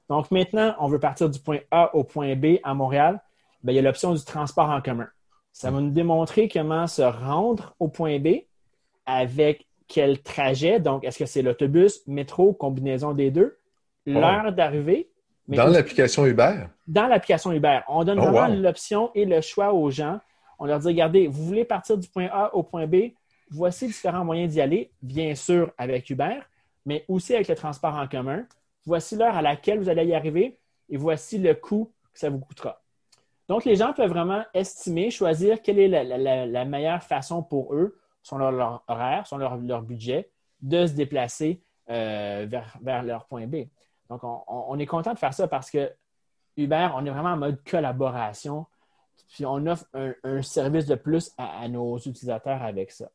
[0.09, 3.21] Donc maintenant, on veut partir du point A au point B à Montréal.
[3.63, 5.07] Bien, il y a l'option du transport en commun.
[5.53, 8.43] Ça va nous démontrer comment se rendre au point B
[9.05, 10.79] avec quel trajet.
[10.79, 13.57] Donc, est-ce que c'est l'autobus, métro, combinaison des deux?
[14.07, 14.11] Oh.
[14.11, 15.09] L'heure d'arrivée.
[15.47, 16.67] Dans l'application Uber?
[16.87, 17.81] Dans l'application Uber.
[17.89, 20.19] On donne oh, vraiment l'option et le choix aux gens.
[20.59, 23.11] On leur dit, regardez, vous voulez partir du point A au point B,
[23.49, 26.39] voici différents moyens d'y aller, bien sûr avec Uber,
[26.85, 28.45] mais aussi avec le transport en commun.
[28.85, 30.57] Voici l'heure à laquelle vous allez y arriver
[30.89, 32.81] et voici le coût que ça vous coûtera.
[33.49, 38.39] Donc, les gens peuvent vraiment estimer, choisir quelle est la, meilleure façon pour eux, selon
[38.39, 40.29] leur, leur horaire, selon leur, budget,
[40.61, 42.47] de se déplacer euh,
[42.81, 43.67] vers, leur point B.
[44.09, 45.91] Donc, on, est content de faire ça parce que
[46.57, 48.65] Uber, on est vraiment en mode collaboration,
[49.29, 53.09] puis on offre un, service de plus à, nos utilisateurs avec ça.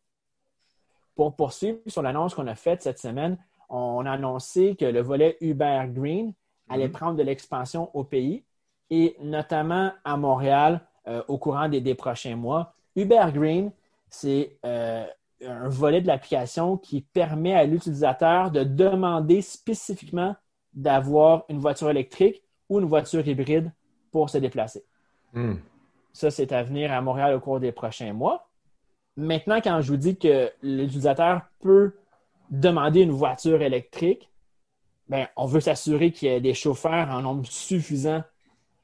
[1.15, 3.39] Pour poursuivre sur l'annonce qu'on a faite cette semaine,
[3.69, 6.33] on a annoncé que le volet Uber Green
[6.69, 6.93] allait mhm.
[6.93, 8.45] prendre de l'expansion au pays
[8.91, 12.75] et notamment à Montréal euh, au courant des, prochains mois.
[12.95, 13.71] Uber Green,
[14.21, 15.05] c'est euh,
[15.45, 20.35] un volet de l'application qui permet à l'utilisateur de demander spécifiquement
[20.73, 23.73] d'avoir une voiture électrique ou une voiture hybride
[24.11, 24.85] pour se déplacer.
[25.33, 25.57] Hmm.
[26.13, 28.49] Ça, c'est à venir à Montréal au cours des prochains mois.
[29.17, 31.95] Maintenant, quand je vous dis que l'utilisateur peut
[32.51, 34.31] demander une voiture électrique,
[35.09, 38.23] ben, on veut s'assurer qu'il y ait des chauffeurs en nombre suffisant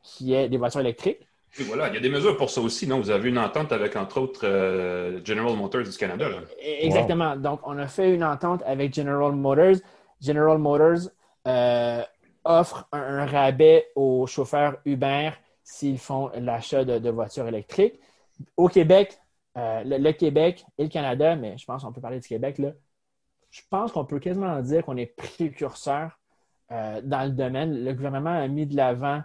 [0.03, 1.27] qui aient des voitures électriques.
[1.61, 2.99] Voilà, il y a des mesures pour ça aussi, non?
[2.99, 6.27] Vous avez une entente avec, entre autres, euh, General Motors du Canada.
[6.27, 7.37] E, exactement.
[7.37, 9.77] Donc, on a fait une entente avec General Motors.
[10.21, 11.11] General Motors
[11.47, 12.03] euh,
[12.45, 15.31] offre un, rabais aux chauffeurs Uber
[15.63, 18.01] s'ils font l'achat de, voitures électriques.
[18.57, 19.19] Au Québec,
[19.59, 22.71] euh, le, Québec et le Canada, mais je pense qu'on peut parler du Québec, là,
[23.51, 26.19] je pense qu'on peut quasiment dire qu'on est précurseur
[26.71, 27.85] dans le domaine.
[27.85, 29.23] Le gouvernement a mis de l'avant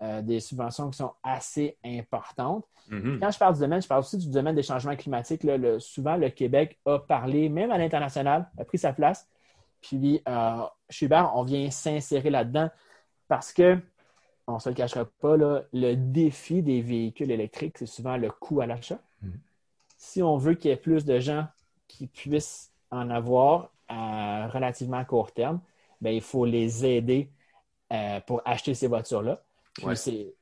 [0.00, 2.64] euh, des subventions qui sont assez importantes.
[2.90, 3.18] Mm-hmm.
[3.18, 5.42] Quand je parle du domaine, je parle aussi du domaine des changements climatiques.
[5.80, 9.28] souvent, le Québec a parlé, même à l'international, a pris sa place.
[9.80, 12.70] Puis, euh, chez Uber, on vient s'insérer là-dedans
[13.26, 13.78] parce que,
[14.46, 18.60] on ne se le cachera pas, le défi des véhicules électriques, c'est souvent le coût
[18.60, 19.00] à l'achat.
[19.24, 19.38] Mm-hmm.
[19.96, 21.46] Si on veut qu'il y ait plus de gens
[21.88, 25.60] qui puissent en avoir à relativement court terme,
[26.00, 27.32] bien, il faut les aider
[27.92, 29.42] euh, pour acheter ces voitures-là.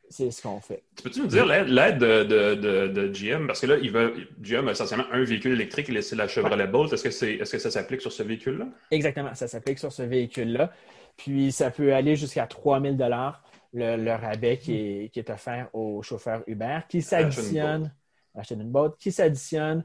[0.08, 0.84] C'est ce qu'on fait.
[0.96, 3.46] Tu peux-tu nous dire l'aide de, GM?
[3.46, 6.66] Parce que là, il veut, GM a essentiellement un véhicule électrique et c'est la Chevrolet
[6.66, 6.92] Bolt.
[6.92, 8.66] Est-ce que, c'est est, que ça s'applique sur ce véhicule-là?
[8.90, 10.70] Exactement, ça s'applique sur ce véhicule-là.
[11.16, 16.02] Puis ça peut aller jusqu'à 3000 dollars le, rabais qui est, qui est, offert aux
[16.02, 17.92] chauffeurs Uber, qui s'additionne,
[18.34, 19.84] acheter une boîte, qui s'additionne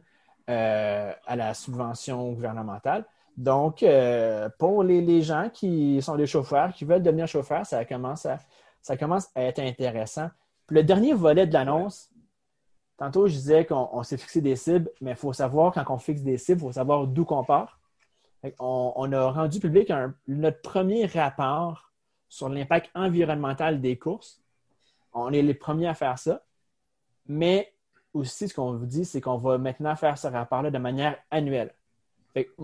[0.50, 3.06] euh, à la subvention gouvernementale.
[3.38, 8.26] Donc, euh, pour les, gens qui sont des chauffeurs, qui veulent devenir chauffeurs, ça commence
[8.26, 8.40] à,
[8.82, 10.30] ça commence à être intéressant.
[10.70, 12.10] le dernier volet de l'annonce,
[12.98, 16.22] tantôt je disais qu'on s'est fixé des cibles, mais il faut savoir, quand on fixe
[16.22, 17.80] des cibles, il faut savoir d'où qu'on part.
[18.60, 19.92] On, a rendu public
[20.28, 21.92] notre premier rapport
[22.28, 24.42] sur l'impact environnemental des courses.
[25.14, 26.42] On est les premiers à faire ça.
[27.28, 27.74] Mais
[28.14, 31.74] aussi, ce qu'on vous dit, c'est qu'on va maintenant faire ce rapport-là de manière annuelle.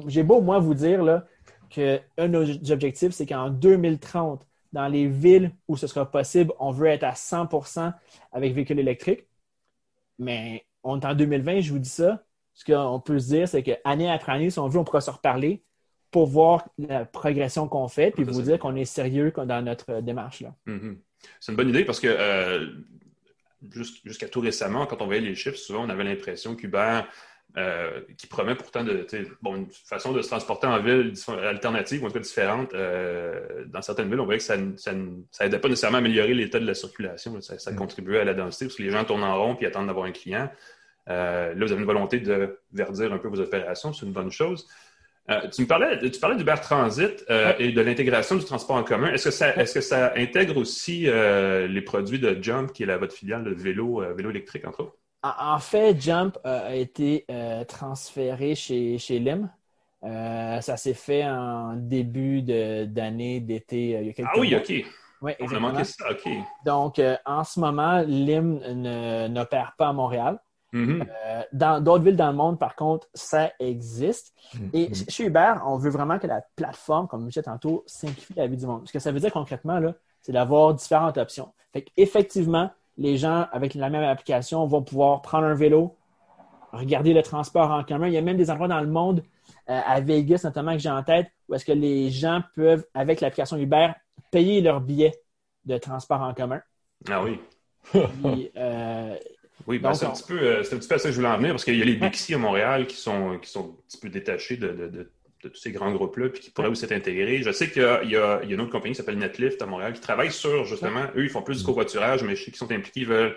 [0.07, 1.25] J'ai beau, moi, vous dire là,
[1.69, 6.71] qu'un de nos objectifs, c'est qu'en 2030, dans les villes où ce sera possible, on
[6.71, 7.93] veut être à 100%
[8.31, 9.25] avec véhicules électriques.
[10.19, 12.23] Mais on est en 2020, je vous dis ça.
[12.53, 15.11] Ce qu'on peut se dire, c'est qu'année après année, si on veut, on pourra se
[15.11, 15.63] reparler
[16.09, 20.41] pour voir la progression qu'on fait, puis vous dire qu'on est sérieux dans notre démarche.
[20.41, 20.55] là.
[20.65, 20.97] Mm-hmm.
[21.39, 22.67] C'est une bonne idée parce que euh,
[24.03, 27.01] jusqu'à tout récemment, quand on voyait les chiffres, souvent on avait l'impression qu'Uber,
[27.57, 32.09] euh, qui promet pourtant de, une façon de se transporter en ville alternative, ou en
[32.09, 36.01] tout cas différente, euh, dans certaines villes, on voyait que ça n'aidait pas nécessairement à
[36.01, 37.41] améliorer l'état de la circulation.
[37.41, 37.75] Ça, mm.
[37.75, 40.11] contribuait à la densité parce que les gens tournent en rond et attendent d'avoir un
[40.11, 40.51] client.
[41.09, 44.31] Euh, là, vous avez une volonté de verdir un peu vos opérations, c'est une bonne
[44.31, 44.67] chose.
[45.51, 47.25] Tu me parlais, tu parlais d'Uber Transit
[47.59, 49.11] et de l'intégration du transport en commun.
[49.11, 52.97] Est-ce que ça, est-ce que ça intègre aussi les produits de Jump, qui est la,
[52.97, 54.97] votre filiale de vélo, vélo électrique, entre autres?
[55.23, 57.25] En fait, Jump a été
[57.67, 59.49] transféré chez, chez LIM.
[60.03, 64.85] ça s'est fait en début d'année, d'été, il y a quelques Ah oui, OK.
[65.21, 65.83] Oui, exactement.
[65.83, 66.29] Ça, OK.
[66.65, 68.59] Donc, en ce moment, LIM
[69.29, 70.39] n'opère pas à Montréal.
[70.73, 71.07] Mm-hmm.
[71.25, 74.33] Euh, dans d'autres villes dans le monde, par contre, ça existe.
[74.53, 74.69] Mm-hmm.
[74.73, 78.47] Et chez Uber, on veut vraiment que la plateforme, comme je disais tantôt, simplifie la
[78.47, 78.87] vie du monde.
[78.87, 79.81] Ce que ça veut dire concrètement,
[80.21, 81.53] c'est d'avoir différentes options.
[81.73, 85.95] Fait Effectivement, les gens avec la même application vont pouvoir prendre un vélo,
[86.71, 88.07] regarder le transport en commun.
[88.07, 89.23] Il y a même des endroits dans le monde,
[89.69, 93.21] euh, à Vegas notamment que j'ai en tête, où est-ce que les gens peuvent, avec
[93.21, 93.89] l'application Uber,
[94.31, 95.13] payer leur billet
[95.65, 96.61] de transport en commun.
[97.09, 97.39] Ah oui.
[98.57, 99.15] Euh,
[99.65, 101.29] oui, ben, c'est un, petit peu, euh, un petit peu à ça que je voulais
[101.29, 103.75] en venir, parce qu'il y a les Bixi à Montréal qui sont, qui sont un
[103.87, 106.91] petit peu détachés de, de, de, tous ces grands groupes-là, puis qui pourraient aussi être
[106.91, 107.41] intégrés.
[107.41, 109.93] Je sais qu'il y, y, y, a une autre compagnie qui s'appelle Netlift à Montréal
[109.93, 112.71] qui travaille sur, justement, eux, ils font plus du covoiturage, mais je sais qu'ils sont
[112.71, 113.35] impliqués, ils veulent,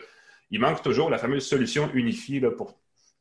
[0.51, 2.79] il manque toujours la fameuse solution unifiée là, pour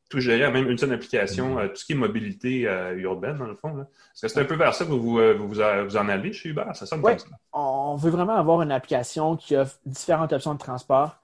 [0.08, 1.68] tout gérer, même une seule application, mm-hmm.
[1.68, 2.62] tout ce qui est mobilité
[2.96, 3.80] urbaine, dans le fond.
[3.80, 6.64] Est-ce que c'est un peu vers ça que vous, vous, en allez chez Uber?
[6.74, 7.26] Ça sonne ça.
[7.52, 11.20] On veut vraiment avoir une application qui offre différentes options de transport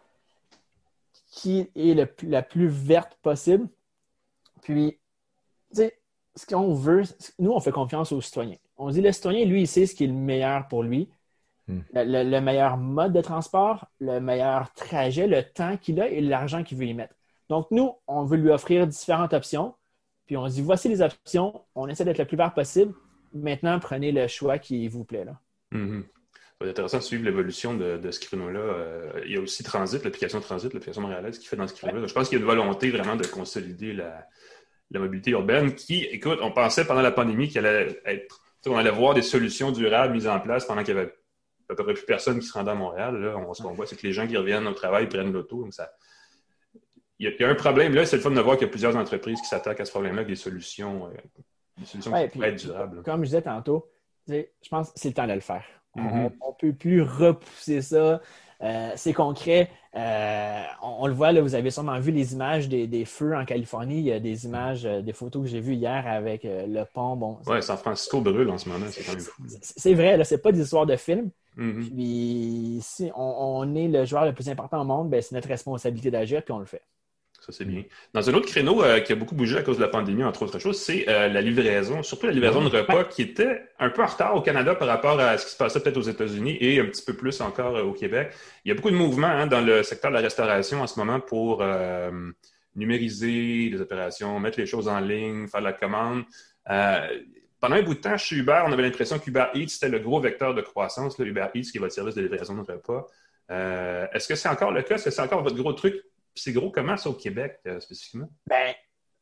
[1.36, 3.68] qui est la plus verte possible.
[4.62, 4.98] Puis,
[5.70, 5.98] tu sais,
[6.36, 7.02] ce qu'on veut,
[7.38, 8.56] nous, on fait confiance aux citoyens.
[8.76, 11.08] On dit le citoyen, lui, il sait ce qui est le meilleur pour lui,
[11.66, 11.80] hmm.
[11.94, 16.76] le, meilleur mode de transport, le meilleur trajet, le temps qu'il a et l'argent qu'il
[16.76, 17.14] veut y mettre.
[17.48, 19.74] Donc, nous, on veut lui offrir différentes options.
[20.26, 22.92] Puis on dit voici les options, on essaie d'être le plus vert possible.
[23.32, 25.24] Maintenant, prenez le choix qui vous plaît.
[25.24, 25.40] Là.
[26.60, 28.58] C'est intéressant de suivre l'évolution de, ce créneau-là.
[28.58, 32.06] Euh, il y a aussi Transit, l'application Transit, l'application montréalaise qui fait dans ce créneau-là.
[32.06, 34.26] Je pense qu'il y a une volonté vraiment de consolider la,
[34.94, 38.42] mobilité urbaine qui, écoute, on pensait pendant la pandémie qu'il allait être.
[38.66, 41.12] On allait voir des solutions durables mises en place pendant qu'il y avait
[41.68, 43.16] à peu près plus personne qui se rendait à Montréal.
[43.16, 45.62] Là, on, ce qu'on voit, c'est que les gens qui reviennent au travail prennent l'auto.
[45.62, 45.92] Donc ça,
[47.18, 48.96] il y, a, un problème là, c'est le fun de voir qu'il y a plusieurs
[48.96, 51.10] entreprises qui s'attaquent à ce problème-là avec des solutions, euh,
[51.78, 53.02] des solutions qui pourraient être durables.
[53.02, 53.88] Comme je disais tantôt,
[54.28, 55.64] je pense que c'est le temps de le faire.
[55.94, 56.56] On ne mm-hmm.
[56.58, 58.20] peut plus repousser ça.
[58.62, 59.70] Euh, c'est concret.
[59.94, 63.98] Euh, on, le voit, là, vous avez sûrement vu les images des, feux en Californie.
[63.98, 67.16] Il y a des images, euh, des photos que j'ai vues hier avec le pont.
[67.16, 68.86] Bon, ouais, San Francisco brûle en ce moment.
[68.90, 69.42] C'est quand même fou.
[69.60, 71.30] C'est vrai, ce n'est pas des histoires de films.
[71.56, 71.90] Mm-hmm.
[71.90, 76.10] Puis si on, est le joueur le plus important au monde, ben, c'est notre responsabilité
[76.10, 76.82] d'agir, puis on le fait.
[77.46, 77.84] Ça, c'est bien.
[78.12, 80.42] Dans un autre créneau euh, qui a beaucoup bougé à cause de la pandémie, entre
[80.42, 84.02] autres choses, c'est euh, la livraison, surtout la livraison de repas qui était un peu
[84.02, 86.80] en retard au Canada par rapport à ce qui se passait peut-être aux États-Unis et
[86.80, 88.32] un petit peu plus encore euh, au Québec.
[88.64, 90.98] Il y a beaucoup de mouvements hein, dans le secteur de la restauration en ce
[90.98, 91.62] moment pour
[92.74, 96.24] numériser les opérations, mettre les choses en ligne, faire la commande.
[96.64, 100.18] pendant un bout de temps, chez Uber, on avait l'impression qu'Uber Eats, c'était le gros
[100.18, 103.06] vecteur de croissance, là, Uber Eats, qui est votre service de livraison de repas.
[103.48, 104.96] Est-ce que c'est encore le cas?
[104.96, 106.02] Est-ce que c'est encore votre gros truc
[106.36, 108.28] c'est gros comment ça au Québec euh, spécifiquement?
[108.46, 108.74] Ben,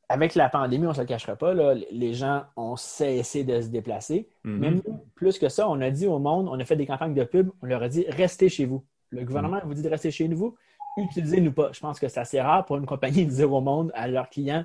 [0.08, 3.68] avec la pandémie, on ne se le cachera pas, les gens ont cessé de se
[3.68, 4.28] déplacer.
[4.44, 4.58] Mhm.
[4.58, 4.82] Même
[5.14, 7.50] plus que ça, on a dit au monde, on a fait des campagnes de pub,
[7.62, 8.84] on leur a dit restez chez vous.
[9.10, 9.66] Le gouvernement mhm.
[9.66, 10.56] vous dit de rester chez vous,
[10.98, 11.70] utilisez-nous pas.
[11.72, 14.28] Je pense que c'est assez rare pour une compagnie de dire au monde à leurs
[14.28, 14.64] clients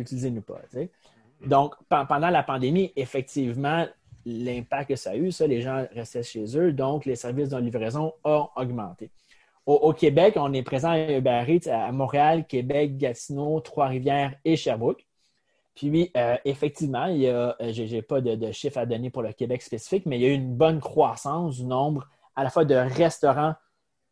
[0.00, 0.60] utilisez-nous pas.
[0.74, 0.88] Mhm.
[1.48, 3.86] Donc, pendant la pandémie, effectivement,
[4.24, 7.58] l'impact que ça a eu, ça, les gens restaient chez eux, donc les services de
[7.58, 9.10] livraison ont augmenté.
[9.66, 15.04] Au, Québec, on est présent à Uber à Montréal, Québec, Gatineau, Trois-Rivières et Sherbrooke.
[15.74, 19.32] Puis, euh, effectivement, il y a, euh, j'ai pas de, chiffres à donner pour le
[19.32, 22.64] Québec spécifique, mais il y a eu une bonne croissance du nombre à la fois
[22.64, 23.54] de restaurants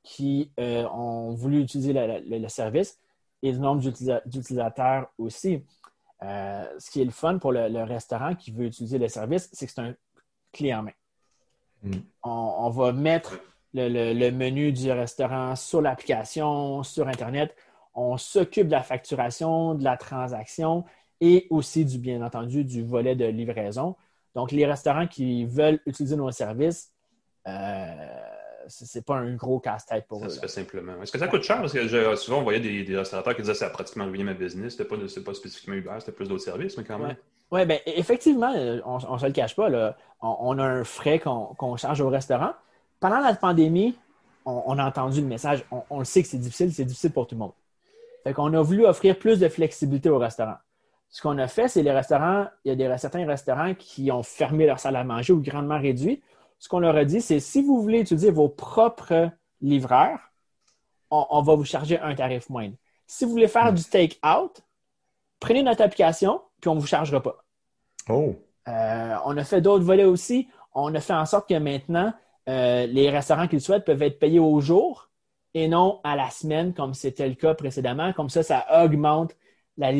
[0.03, 2.99] qui euh, ont voulu utiliser le, service
[3.43, 3.81] et du nombre
[4.27, 5.62] d'utilisateurs aussi.
[6.21, 9.73] ce qui est le fun pour le, restaurant qui veut utiliser le service, c'est que
[9.73, 9.95] c'est un
[10.53, 10.93] clé en main.
[11.85, 11.99] Mm.
[12.25, 13.38] on, va mettre
[13.74, 17.54] le, menu du restaurant sur l'application, sur Internet.
[17.94, 20.84] On s'occupe de la facturation, de la transaction
[21.20, 23.96] et aussi du, bien entendu, du volet de livraison.
[24.34, 26.90] Donc, les restaurants qui veulent utiliser nos services,
[27.46, 27.94] euh,
[28.66, 30.28] ce n'est pas un gros casse-tête pour eux.
[30.28, 31.00] Ça se fait simplement.
[31.02, 31.60] Est-ce que ça coûte cher?
[31.60, 34.34] Parce que souvent, on voyait des, restaurateurs qui disaient que ça a pratiquement ruiné ma
[34.34, 34.76] business.
[34.76, 37.16] Ce n'était pas, pas, spécifiquement Uber, c'était plus d'autres services, mais quand même.
[37.50, 38.52] Oui, ouais, ben, effectivement,
[38.84, 39.68] on ne se le cache pas.
[39.68, 39.96] Là.
[40.20, 42.54] On, a un frais qu'on charge au restaurant
[43.05, 43.99] pendant la pandémie,
[44.47, 47.35] on, a entendu le message, on, le sait que c'est difficile, c'est difficile pour tout
[47.35, 47.53] le monde.
[48.23, 50.57] Fait qu'on a voulu offrir plus de flexibilité aux restaurants.
[51.11, 54.23] Ce qu'on a fait, c'est les restaurants, il y a des, certains restaurants qui ont
[54.23, 56.23] fermé leur salle à manger ou grandement réduit.
[56.59, 59.29] Ce qu'on leur a dit, c'est si vous voulez utiliser vos propres
[59.61, 60.21] livreurs,
[61.11, 62.77] on, va vous charger un tarif moindre.
[63.07, 64.62] Si vous voulez faire du take-out,
[65.40, 67.45] prenez notre application, puis on ne vous chargera pas.
[68.09, 68.35] Oh.
[68.67, 70.49] Euh, on a fait d'autres volets aussi.
[70.73, 72.14] On a fait en sorte que maintenant,
[72.48, 75.11] euh, les restaurants qu'ils souhaitent peuvent être payés au jour
[75.54, 78.12] et non à la semaine, comme c'était le cas précédemment.
[78.12, 79.35] Comme ça, ça augmente
[79.76, 79.92] la,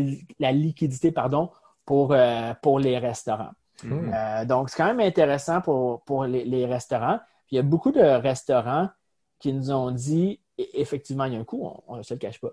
[0.53, 1.51] liquidité pardon,
[1.85, 3.53] pour, euh, pour les restaurants.
[3.83, 4.11] Hmm.
[4.13, 7.19] Euh, donc, c'est quand même intéressant pour, pour les, restaurants.
[7.51, 8.89] il y a beaucoup de restaurants
[9.39, 12.41] qui nous ont dit, effectivement, il y a un coût, on ne se le cache
[12.41, 12.51] pas.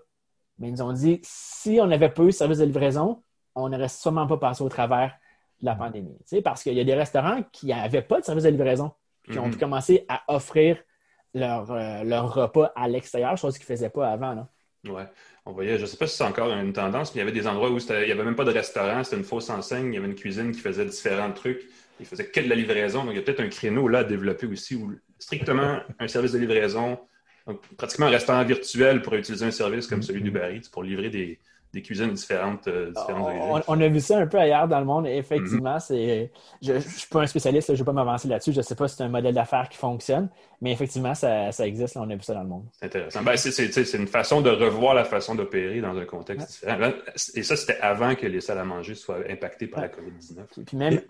[0.58, 3.23] Mais ils nous ont dit, si on n'avait pas eu service de livraison,
[3.56, 5.13] on n'aurait sûrement pas passé au travers
[5.60, 6.17] de la pandémie.
[6.43, 8.91] parce qu'il y a des restaurants qui n'avaient pas de service de livraison
[9.29, 9.57] qui ont mhm.
[9.57, 10.77] commencé à offrir
[11.34, 14.34] leur, euh, leur repas à l'extérieur, chose qu'ils ne faisaient pas avant.
[14.34, 14.47] Là.
[14.88, 15.05] Ouais.
[15.45, 17.38] On voyait, je ne sais pas si c'est encore une tendance, mais il y avait
[17.38, 19.95] des endroits où il n'y avait même pas de restaurant, c'était une fausse enseigne, il
[19.95, 21.62] y avait une cuisine qui faisait différents trucs,
[21.99, 23.03] il faisait que de la livraison.
[23.03, 26.34] Donc, il y a peut-être un créneau là à développer aussi où strictement un service
[26.34, 26.99] de livraison,
[27.47, 31.10] donc pratiquement un restaurant virtuel pour utiliser un service comme celui d'Uber Eats pour livrer
[31.10, 31.39] des,
[31.73, 32.67] des cuisines différentes.
[32.67, 32.91] Euh,
[33.67, 35.07] on, a vu ça un peu ailleurs dans le monde.
[35.07, 35.79] effectivement, mm-hmm.
[35.79, 36.31] c'est.
[36.62, 38.51] Je ne suis pas un spécialiste, je ne vais pas m'avancer là-dessus.
[38.51, 40.29] Je ne sais pas si c'est un modèle d'affaires qui fonctionne,
[40.62, 41.95] mais effectivement, ça, existe.
[41.97, 42.65] on a vu ça dans le monde.
[42.73, 43.23] C'est intéressant.
[43.23, 46.91] Ben, c'est une façon de revoir la façon d'opérer dans un contexte différent.
[47.36, 50.65] Et ça, c'était avant que les salles à manger soient impactées par la COVID-19.
[50.65, 51.01] Puis même,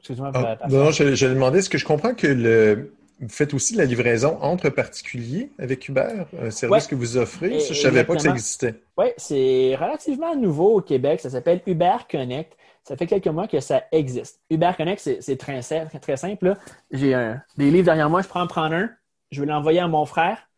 [0.00, 0.30] Excuse-moi.
[0.34, 3.84] Ah, non, je, je demandais, est-ce que je comprends que le, vous faites aussi la
[3.84, 7.60] livraison entre particuliers avec Uber, un service que vous offrez.
[7.60, 8.82] je ne savais pas que ça existait.
[8.96, 11.20] Oui, c'est relativement nouveau au Québec.
[11.20, 12.56] Ça s'appelle Uber Connect.
[12.82, 14.40] Ça fait quelques mois que ça existe.
[14.48, 16.56] Uber Connect, c'est très, très simple.
[16.90, 18.90] J'ai des livres derrière moi, je prends en prendre un,
[19.30, 20.48] je vais l'envoyer à mon frère.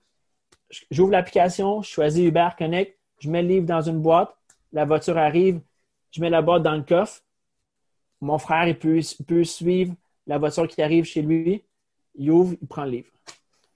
[0.91, 4.35] J'ouvre l'application, je choisis Uber Connect, je mets le livre dans une boîte,
[4.73, 5.61] la voiture arrive,
[6.13, 7.23] je mets la boîte dans le coffre.
[8.21, 9.95] Mon frère, il peut, il peut suivre
[10.29, 11.65] la voiture qui arrive chez lui
[12.15, 13.09] il ouvre, il prend le livre.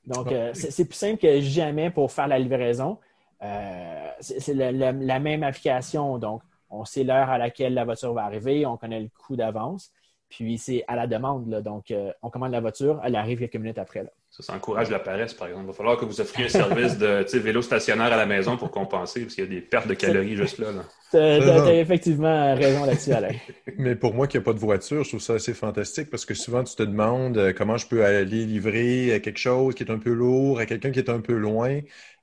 [0.07, 2.99] Donc, euh, c'est plus simple que jamais pour faire la livraison.
[3.43, 6.19] Euh, c'est la, même application.
[6.19, 9.91] Donc, on sait l'heure à laquelle la voiture va arriver, on connaît le coût d'avance.
[10.29, 11.49] Puis c'est à la demande.
[11.63, 14.05] Donc, euh, on commande la voiture, elle arrive quelques minutes après.
[14.05, 14.11] Là.
[14.37, 15.65] Ça, ça encourage la paresse, par exemple.
[15.67, 18.71] Il va falloir que vous offriez un service de vélo stationnaire à la maison pour
[18.71, 20.69] compenser, parce qu'il y a des pertes de calories juste là.
[21.11, 23.33] Tu as, effectivement raison là-dessus, Alain.
[23.79, 26.35] Mais pour moi qui n'ai pas de voiture, je trouve ça assez fantastique parce que
[26.35, 29.99] souvent tu te demandes euh, comment je peux aller livrer quelque chose qui est un
[29.99, 31.81] peu lourd à quelqu'un qui est un peu loin.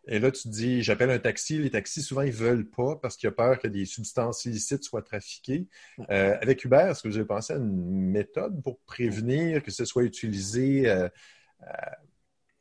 [0.08, 1.58] Et là, tu te dis, j'appelle un taxi.
[1.60, 4.43] Les taxis, souvent, ils ne veulent pas parce qu'il y a peur que des substances
[4.45, 5.65] illicites soient trafiquées.
[6.10, 9.86] Euh, avec Uber, est-ce que vous avez pensé à une méthode pour prévenir que ce
[9.86, 11.10] soit utilisé euh, euh,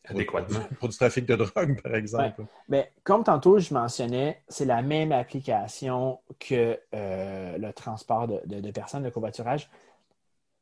[0.05, 2.45] adéquatement pour, du trafic de drogue, par exemple?
[2.69, 9.11] Mais comme tantôt, je mentionnais, c'est la même application que le transport de, personnes, le
[9.11, 9.71] covoiturage.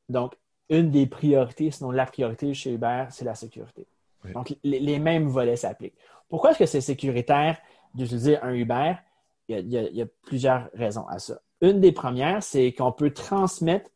[0.08, 0.34] Donc,
[0.68, 3.86] une des priorités, sinon la priorité chez Uber, c'est la sécurité.
[4.34, 5.96] Donc, les, mêmes volets s'appliquent.
[6.28, 7.58] Pourquoi est-ce que c'est sécuritaire
[7.94, 8.94] d'utiliser un Uber?
[9.48, 11.40] Il y, a, plusieurs raisons à ça.
[11.60, 13.90] Une des premières, c'est qu'on peut transmettre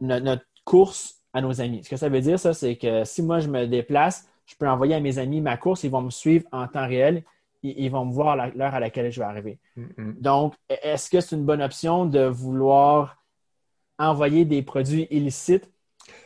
[0.00, 1.84] notre course à nos amis.
[1.84, 4.68] Ce que ça veut dire, ça, c'est que si moi je me déplace, je peux
[4.68, 7.22] envoyer à mes amis ma course, ils vont me suivre en temps réel,
[7.62, 9.58] ils, vont me voir l'heure à laquelle je vais arriver.
[9.76, 10.20] Mm-hmm.
[10.20, 13.16] Donc, est-ce que c'est une bonne option de vouloir
[13.98, 15.68] envoyer des produits illicites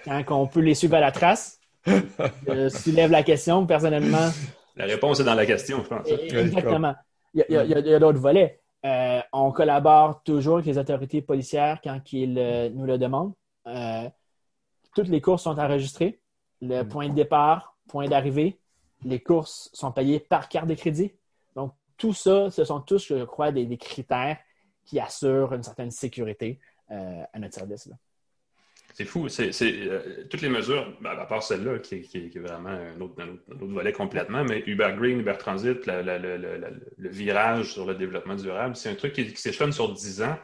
[0.04, 1.58] quand on peut les suivre à la trace?
[1.86, 4.30] je soulève la question personnellement.
[4.76, 6.06] La réponse est dans la question, je pense.
[6.08, 6.94] Exactement.
[7.34, 7.56] Il y
[7.94, 8.60] a, d'autres volets.
[8.84, 13.32] Euh, on collabore toujours avec les autorités policières quand ils euh, nous le demandent.
[13.66, 14.08] Euh,
[14.94, 16.20] toutes les courses sont enregistrées.
[16.60, 16.88] Le mm.
[16.88, 18.58] point de départ, point d'arrivée.
[19.04, 21.12] Les courses sont payées par carte de crédit.
[21.56, 24.38] Donc, tout ça, ce sont tous, je crois, des, critères
[24.84, 27.86] qui assurent une certaine sécurité à notre service.
[27.86, 27.96] Là.
[28.94, 29.28] C'est fou.
[29.28, 33.14] C'est, euh, toutes les mesures, ben, à part celle-là, qui, est vraiment un autre,
[33.48, 38.94] volet complètement, mais Uber Green, Uber Transit, le virage sur le développement durable, c'est un
[38.94, 40.38] truc qui, s'échelonne sur 10 ans.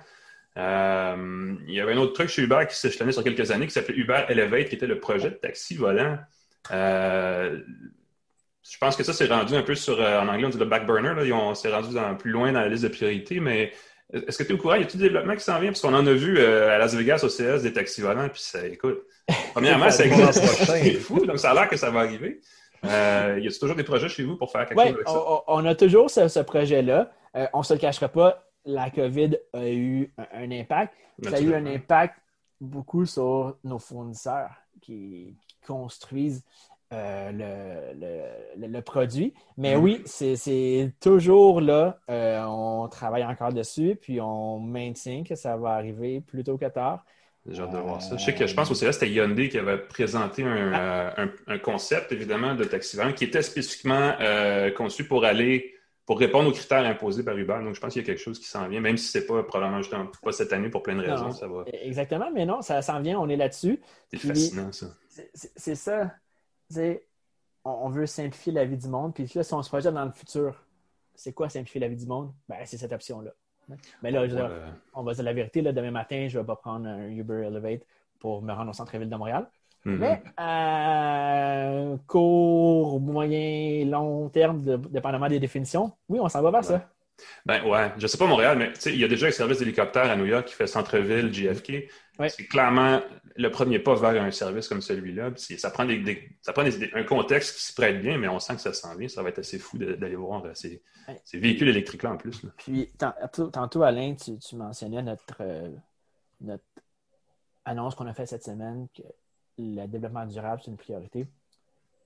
[0.56, 3.72] Euh, il y avait un autre truc chez Uber qui s'échelonnait sur quelques années qui
[3.72, 6.18] s'appelait Uber Elevate, qui était le projet de taxi volant.
[6.72, 7.60] Euh,
[8.68, 10.86] je pense que ça s'est rendu un peu sur, en anglais, on dit le back
[10.86, 11.14] burner.
[11.14, 11.36] Là.
[11.36, 13.72] On s'est rendu plus loin dans la liste de priorités, mais
[14.12, 14.74] est-ce que tu es au courant?
[14.74, 15.70] Il y a tout le développement qui s'en vient?
[15.70, 18.40] Parce qu'on en a vu euh, à Las Vegas au CS des taxis volants, puis
[18.40, 19.02] ça, écoute,
[19.52, 20.42] premièrement, ça existe.
[20.64, 22.40] C'est fou, donc ça a l'air que ça va arriver.
[22.84, 25.14] Euh, y a toujours des projets chez vous pour faire quelque chose avec ça?
[25.14, 27.10] On, on a toujours ce, projet-là.
[27.36, 30.94] Euh, on ne se le cachera pas, la COVID a eu un, impact.
[31.22, 32.14] Ça a eu un impact
[32.60, 36.44] beaucoup sur nos fournisseurs qui construisent
[36.92, 37.92] euh,
[38.56, 39.34] le, le, produit.
[39.58, 39.82] Mais mm.
[39.82, 41.98] oui, c'est toujours là.
[42.08, 46.64] Euh, on travaille encore dessus, puis on maintient que ça va arriver plus tôt que
[46.64, 47.04] tard.
[47.46, 48.16] J'ai hâte de voir ça.
[48.16, 51.26] Je sais que je pense au CES, c'était Hyundai qui avait présenté un, ah.
[51.46, 55.74] un, concept, évidemment, de taxi qui était spécifiquement euh, conçu pour aller
[56.08, 57.58] pour répondre aux critères imposés par Uber.
[57.62, 59.26] Donc, je pense qu'il y a quelque chose qui s'en vient, même si ce n'est
[59.26, 59.82] pas probablement
[60.22, 61.32] pas cette année pour plein de raisons.
[61.32, 61.64] ça va...
[61.70, 63.78] Exactement, mais non, ça s'en vient, on est là-dessus.
[64.10, 64.86] C'est fascinant, ça.
[65.34, 66.10] C'est ça
[67.62, 69.12] on, veut simplifier la vie du monde.
[69.12, 70.64] Puis là, si on se projette dans le futur,
[71.14, 72.32] c'est quoi simplifier la vie du monde?
[72.48, 73.32] Ben, c'est cette option-là.
[74.02, 74.24] Mais là,
[74.94, 77.48] on va dire la vérité, là, demain matin, je ne vais pas prendre un Uber
[77.48, 77.82] Elevate
[78.18, 79.46] pour me rendre au centre-ville de Montréal.
[79.84, 81.70] Mais à
[82.06, 84.60] court, moyen, long terme,
[84.90, 86.88] dépendamment des définitions, oui, on s'en va vers ça.
[87.46, 90.16] Ben ouais, je sais pas Montréal, mais il y a déjà un service d'hélicoptère à
[90.16, 91.88] New York qui fait centre-ville, JFK.
[92.28, 93.00] C'est clairement
[93.36, 95.30] le premier pas vers un service comme celui-là.
[95.36, 98.60] Ça prend, des, ça prend un contexte qui se prête bien, mais on sent que
[98.60, 99.08] ça s'en vient.
[99.08, 100.82] Ça va être assez fou d'aller voir euh, ces,
[101.34, 102.42] véhicules électriques-là en plus.
[102.56, 105.70] Puis, tantôt, Alain, tu, mentionnais notre, euh,
[106.40, 106.64] notre
[107.64, 109.02] annonce qu'on a faite cette semaine que
[109.58, 111.26] le développement durable, c'est une priorité.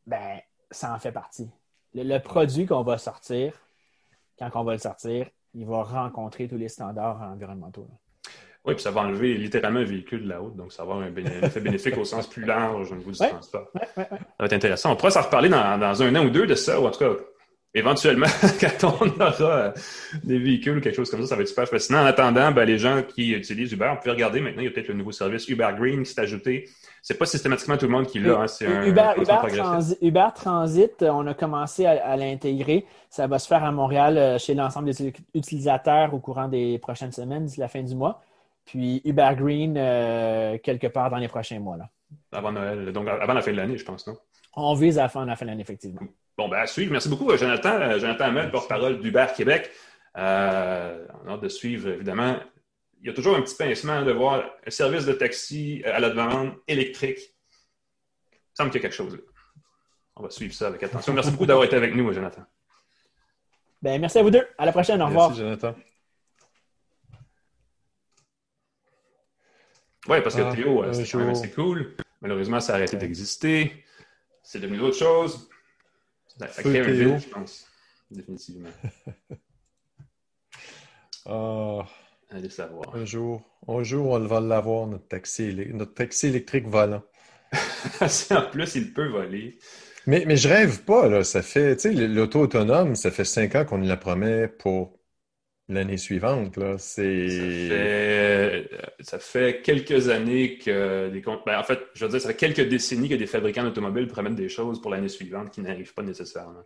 [0.07, 0.40] Ben,
[0.70, 1.48] ça en fait partie.
[1.94, 3.53] Le, produit qu'on va sortir,
[4.38, 7.86] quand on va le sortir, il va rencontrer tous les standards environnementaux.
[8.64, 11.07] Oui, puis ça va enlever littéralement un véhicule de la haute, donc ça va avoir
[11.07, 13.68] un, effet bénéfique au sens plus large au niveau du transport.
[13.74, 14.07] ça
[14.38, 14.92] va être intéressant.
[14.92, 17.00] On pourra s'en reparler dans, dans, un an ou deux de ça, ou en tout
[17.00, 17.11] cas,
[17.74, 18.26] éventuellement,
[18.60, 19.72] quand on aura euh,
[20.22, 22.02] des véhicules ou quelque chose comme ça, ça va être super fascinant.
[22.02, 24.70] En attendant, ben, les gens qui utilisent Uber, on peut regarder maintenant, il y a
[24.70, 26.68] peut-être le nouveau service Uber Green qui s'est ajouté.
[27.00, 28.42] C'est pas systématiquement tout le monde qui l'a.
[28.42, 29.12] Hein, Uber,
[30.00, 32.86] Uber, Transit, on a commencé à, l'intégrer.
[33.10, 37.12] Ça va se faire à Montréal euh, chez l'ensemble des utilisateurs au courant des prochaines
[37.12, 38.22] semaines, d'ici la fin du mois.
[38.64, 41.76] Puis Uber Green, euh, quelque part dans les prochains mois.
[41.76, 41.88] Là.
[42.30, 44.14] Avant Noël, donc avant la fin de l'année, je pense, non?
[44.54, 46.02] On vise à la fin de l'année, effectivement.
[46.36, 46.92] Bon, ben à suivre.
[46.92, 47.80] Merci beaucoup, Jonathan.
[47.80, 49.70] Euh, Jonathan Hamel, porte-parole d'Uber Québec.
[50.16, 52.38] Euh, on a hâte de suivre, évidemment.
[53.00, 56.10] Il y a toujours un petit pincement de voir un service de taxi à la
[56.10, 57.18] demande électrique.
[58.32, 59.22] Il semble qu'il y a quelque chose là.
[60.14, 61.12] On va suivre ça avec attention.
[61.14, 62.42] Merci beaucoup d'avoir été avec nous, Jonathan.
[63.80, 64.46] Ben, merci à vous deux.
[64.58, 65.00] À la prochaine.
[65.02, 65.30] Au revoir.
[65.30, 65.74] Merci, Jonathan.
[70.08, 71.94] Oui, parce que ah, Théo, euh, c'est quand même assez cool.
[72.20, 73.84] Malheureusement, ça a arrêté d'exister.
[74.42, 75.48] C'est devenu autre chose.
[76.40, 77.66] Un vide, je pense.
[78.10, 78.70] Définitivement.
[81.24, 81.86] Ah.
[82.30, 82.96] Allez savoir.
[82.96, 87.04] Un jour, un jour, on va l'avoir, notre taxi, notre taxi électrique volant.
[88.00, 89.58] en plus, il peut voler.
[90.06, 91.22] Mais, mais je rêve pas, là.
[91.22, 94.98] Ça fait, tu sais, l'auto autonome, ça fait cinq ans qu'on nous la promet pour
[95.68, 96.56] l'année suivante.
[96.56, 98.68] Là, c'est...
[99.00, 101.20] Ça, fait, quelques années que des.
[101.20, 104.34] Ben, en fait, je veux dire, ça fait quelques décennies que des fabricants d'automobiles promettent
[104.34, 106.62] des choses pour l'année suivante qui n'arrivent pas nécessairement.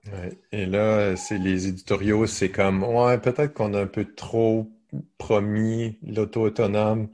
[0.52, 4.70] Et là, c'est les éditoriaux, c'est comme Ouais, peut-être qu'on a un peu trop
[5.18, 7.08] promis l'auto autonome.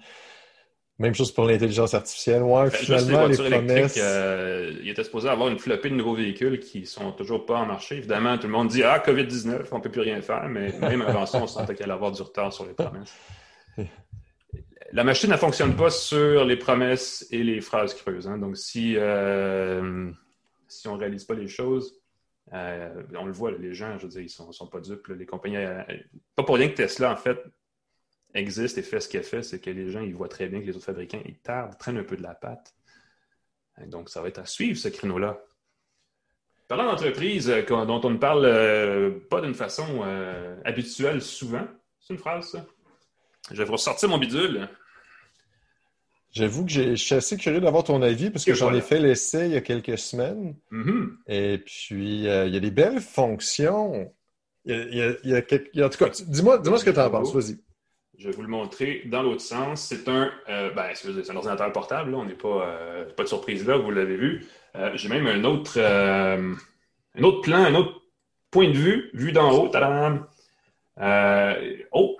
[1.02, 2.44] Même chose pour l'intelligence artificielle.
[2.44, 3.98] Ouais, ben, finalement, les, promesses...
[4.00, 7.66] Euh, il était supposé avoir une flopée de nouveaux véhicules qui sont toujours pas en
[7.66, 7.96] marché.
[7.96, 11.26] Évidemment, tout le monde dit Ah, COVID-19, on peut plus rien faire, mais même avant
[11.26, 13.12] ça, on sentait qu'il allait avoir du retard sur les promesses.
[14.92, 18.28] La machine ne fonctionne pas sur les promesses et les phrases creuses.
[18.28, 18.38] Hein.
[18.38, 20.08] Donc, si, euh,
[20.68, 21.98] si on ne réalise pas les choses,
[22.52, 25.08] euh, on le voit, les gens, je veux dire, ils ne sont, pas dupes.
[25.08, 25.64] les compagnies,
[26.36, 27.38] pas pour rien que Tesla, en fait,
[28.34, 30.66] existe et fait ce qu'elle fait, c'est que les gens, ils voient très bien que
[30.66, 32.74] les autres fabricants, ils tardent, traînent un peu de la patte.
[33.86, 35.40] Donc, ça va être à suivre, ce créneau-là.
[36.68, 41.66] Parlant d'entreprise euh, dont on ne parle euh, pas d'une façon euh, habituelle souvent,
[42.00, 42.64] c'est une phrase, ça.
[43.50, 44.68] Je vais vous ressortir mon bidule.
[46.30, 49.46] J'avoue que je suis assez curieux d'avoir ton avis parce que, j'en ai fait l'essai
[49.46, 50.56] il y a quelques semaines.
[50.70, 51.08] Mm-hmm.
[51.26, 54.10] Et puis, il y a des belles fonctions.
[54.64, 57.34] Il y a, en tout cas, dis-moi dis ce que tu en penses.
[57.34, 57.58] Vas-y.
[58.18, 59.86] Je vais vous le montrer dans l'autre sens.
[59.88, 62.14] C'est un, euh, ben, c'est un ordinateur portable.
[62.14, 64.46] On n'est pas, euh, pas de surprise là, vous l'avez vu.
[64.76, 68.02] Euh, j'ai même un autre, un autre plan, un autre
[68.50, 69.70] point de vue, vu d'en haut.
[71.92, 72.16] oh,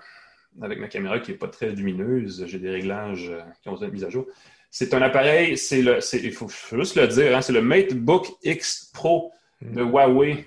[0.61, 3.31] avec ma caméra qui n'est pas très lumineuse, j'ai des réglages
[3.61, 4.25] qui ont besoin de mise à jour.
[4.69, 8.91] C'est un appareil, c'est le, il faut juste le dire, hein, c'est le MateBook X
[8.93, 9.31] Pro
[9.61, 10.45] de Huawei.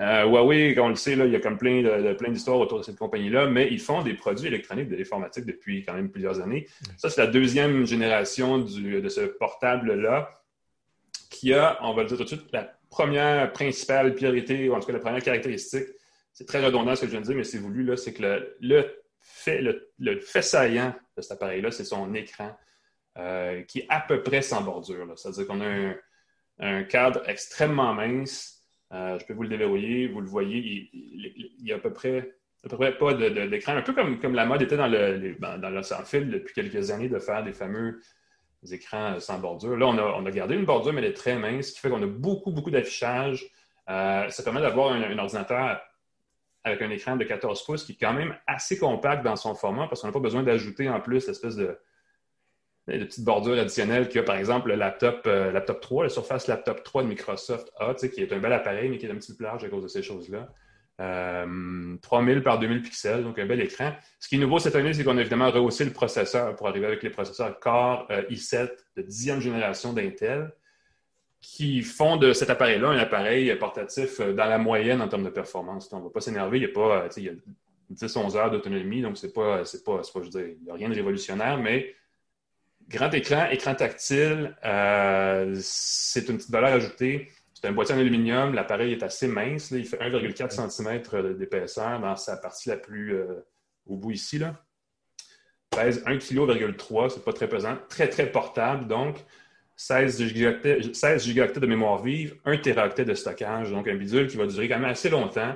[0.00, 1.82] Euh, Huawei, comme on le sait, il y a comme plein,
[2.30, 5.92] d'histoires autour de cette compagnie-là, mais ils font des produits électroniques de l'informatique depuis quand
[5.92, 6.66] même plusieurs années.
[6.96, 10.30] Ça, c'est la deuxième génération de ce portable-là
[11.28, 14.80] qui a, on va le dire tout de suite, la première principale priorité, ou en
[14.80, 15.86] tout cas la première caractéristique.
[16.32, 18.96] C'est très redondant ce que je viens de dire, mais c'est voulu, c'est que le,
[19.20, 22.56] fait, le, fait saillant de cet appareil-là, c'est son écran
[23.18, 25.06] euh, qui est à peu près sans bordure.
[25.16, 25.92] C'est-à-dire qu'on a
[26.58, 28.59] un cadre extrêmement mince
[28.92, 32.34] euh, je peux vous le déverrouiller, vous le voyez, il n'y a à peu près,
[32.64, 33.76] à peu près pas d'écran.
[33.76, 36.54] un peu comme, comme la mode était dans le, ben, dans le sans fil depuis
[36.54, 38.00] quelques années de faire des fameux
[38.70, 39.76] écrans sans bordure.
[39.76, 41.80] Là, on a, on a gardé une bordure, mais elle est très mince, ce qui
[41.80, 43.46] fait qu'on a beaucoup, beaucoup d'affichage.
[43.88, 45.80] Euh, ça permet d'avoir un, ordinateur
[46.64, 49.88] avec un écran de 14 pouces qui est quand même assez compact dans son format
[49.88, 51.78] parce qu'on n'a pas besoin d'ajouter en plus l'espèce de,
[52.98, 56.08] de petites bordures additionnelles qu'il y a, par exemple, le laptop, euh, laptop 3, le
[56.08, 59.16] Surface Laptop 3 de Microsoft A, qui est un bel appareil, mais qui est un
[59.16, 60.48] petit peu large à cause de ces choses-là.
[60.98, 63.92] 3000 euh, par 2000 pixels, donc un bel écran.
[64.18, 66.86] Ce qui est nouveau cette année, c'est qu'on a évidemment rehaussé le processeur pour arriver
[66.86, 70.52] avec les processeurs Core euh, i7 de 10e génération d'Intel,
[71.40, 75.90] qui font de cet appareil-là un appareil portatif dans la moyenne en termes de performance.
[75.92, 77.32] On ne va pas s'énerver, il y a pas, il y a
[77.94, 80.74] 10-11 heures d'autonomie, donc c'est pas, c'est pas, pas, je veux dire, il n'y a
[80.74, 81.94] rien de révolutionnaire, mais
[82.90, 87.30] Grand écran, écran tactile, euh, c'est une petite valeur ajoutée.
[87.54, 88.52] C'est un boîtier en aluminium.
[88.52, 89.70] L'appareil est assez mince.
[89.70, 93.46] Il fait 1,4 cm d'épaisseur dans sa partie la plus euh,
[93.86, 94.40] au bout ici.
[94.40, 94.56] Là.
[95.70, 97.78] Pèse 1,3 kg, c'est pas très pesant.
[97.88, 98.88] Très, très portable.
[98.88, 99.18] Donc,
[99.76, 103.70] 16 gigaoctets, de mémoire vive, 1 téraoctet de stockage.
[103.70, 105.54] Donc, un bidule qui va durer quand même assez longtemps.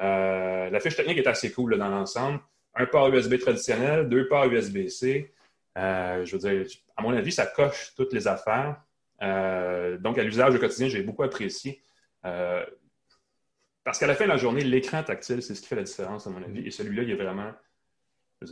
[0.00, 2.40] la fiche technique est assez cool dans l'ensemble.
[2.74, 5.33] Un port USB traditionnel, deux ports USB-C.
[5.76, 6.66] Je veux dire,
[6.96, 8.80] à mon avis, ça coche toutes les affaires.
[9.20, 11.82] donc, à l'usage au quotidien, j'ai beaucoup apprécié.
[12.22, 16.26] parce qu'à la fin de la journée, l'écran tactile, c'est ce qui fait la différence,
[16.26, 16.66] à mon avis.
[16.66, 17.52] Et celui-là, il est vraiment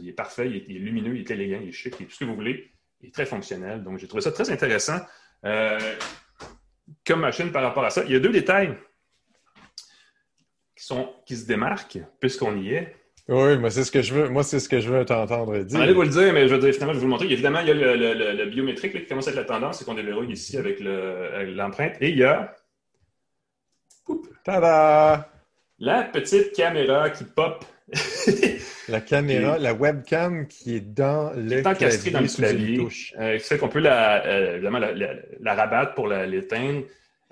[0.00, 2.14] il est parfait, il est, lumineux, il est élégant, il est chic, il est tout
[2.14, 2.70] ce que vous voulez.
[3.00, 3.82] Il est très fonctionnel.
[3.82, 4.98] Donc, j'ai trouvé ça très intéressant.
[5.44, 5.96] Euh,
[7.04, 8.76] comme machine par rapport à ça, il y a deux détails
[10.76, 12.96] qui, sont, qui se démarquent, puisqu'on y est.
[13.28, 15.80] Oui, moi, c'est ce que je veux, moi, c'est ce que je veux t'entendre dire.
[15.80, 17.26] Allez vous le dire, mais je vais finalement, je vais vous le montrer.
[17.30, 20.32] Évidemment, il y a le, biométrique qui commence à être la tendance, c'est qu'on déverrouille
[20.32, 21.94] ici avec l'empreinte.
[22.00, 22.54] Et il y a.
[24.44, 25.30] Tada!
[25.78, 27.64] La petite caméra qui pop
[28.88, 33.44] la caméra, la webcam qui est dans le clavier, encastrée dans le clavier, euh, qui
[33.44, 36.82] fait qu'on peut la, euh, évidemment la, rabattre pour l'éteindre.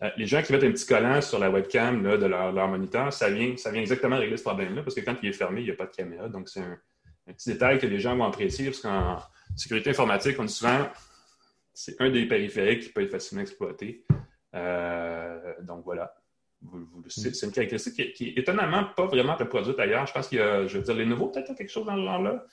[0.03, 3.28] Euh, les gens qui mettent un petit collant sur la webcam de leur, moniteur, ça
[3.28, 5.70] vient, ça vient exactement régler ce problème-là parce que quand il est fermé, il n'y
[5.70, 6.28] a pas de caméra.
[6.28, 6.78] Donc, c'est un,
[7.26, 9.18] petit détail que les gens vont apprécier parce qu'en
[9.55, 10.88] sécurité informatique, on dit souvent
[11.72, 14.05] c'est un des périphériques qui peut être facilement exploité.
[15.62, 16.14] donc, voilà.
[17.09, 20.07] C'est une caractéristique qui, est étonnamment pas vraiment reproduite ailleurs.
[20.07, 22.05] Je pense qu'il y a, je veux dire, les nouveaux peut-être quelque chose dans le
[22.05, 22.44] genre-là.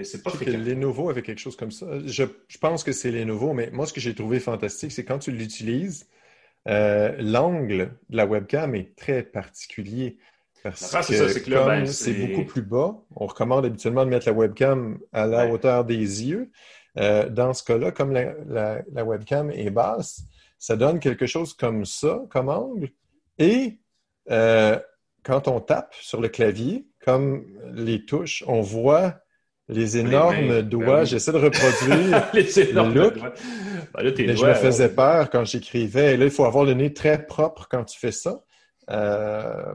[0.00, 0.56] Mais c'est pas fréquent.
[0.56, 1.86] Les nouveaux avaient quelque chose comme ça.
[2.06, 2.24] Je,
[2.58, 5.30] pense que c'est les nouveaux, mais moi, ce que j'ai trouvé fantastique, c'est quand tu
[5.30, 6.08] l'utilises,
[6.68, 10.16] euh, l'angle de la webcam est très particulier.
[10.62, 15.26] Parce que, ben, c'est beaucoup plus bas, on recommande habituellement de mettre la webcam à
[15.26, 16.50] la hauteur des yeux.
[16.96, 20.22] Euh, dans ce cas-là, comme la, webcam est basse,
[20.58, 22.88] ça donne quelque chose comme ça, comme angle.
[23.36, 23.80] Et
[24.30, 24.78] euh,
[25.24, 27.44] quand on tape sur le clavier, comme
[27.74, 29.20] les touches, on voit
[29.70, 31.04] les énormes ben doigts.
[31.04, 33.14] J'essaie de reproduire les énormes le look.
[33.14, 33.32] Doigts.
[33.94, 36.16] Ben je me faisais peur quand j'écrivais.
[36.16, 38.42] Là, il faut avoir le nez très propre quand tu fais ça.
[38.90, 39.74] Euh,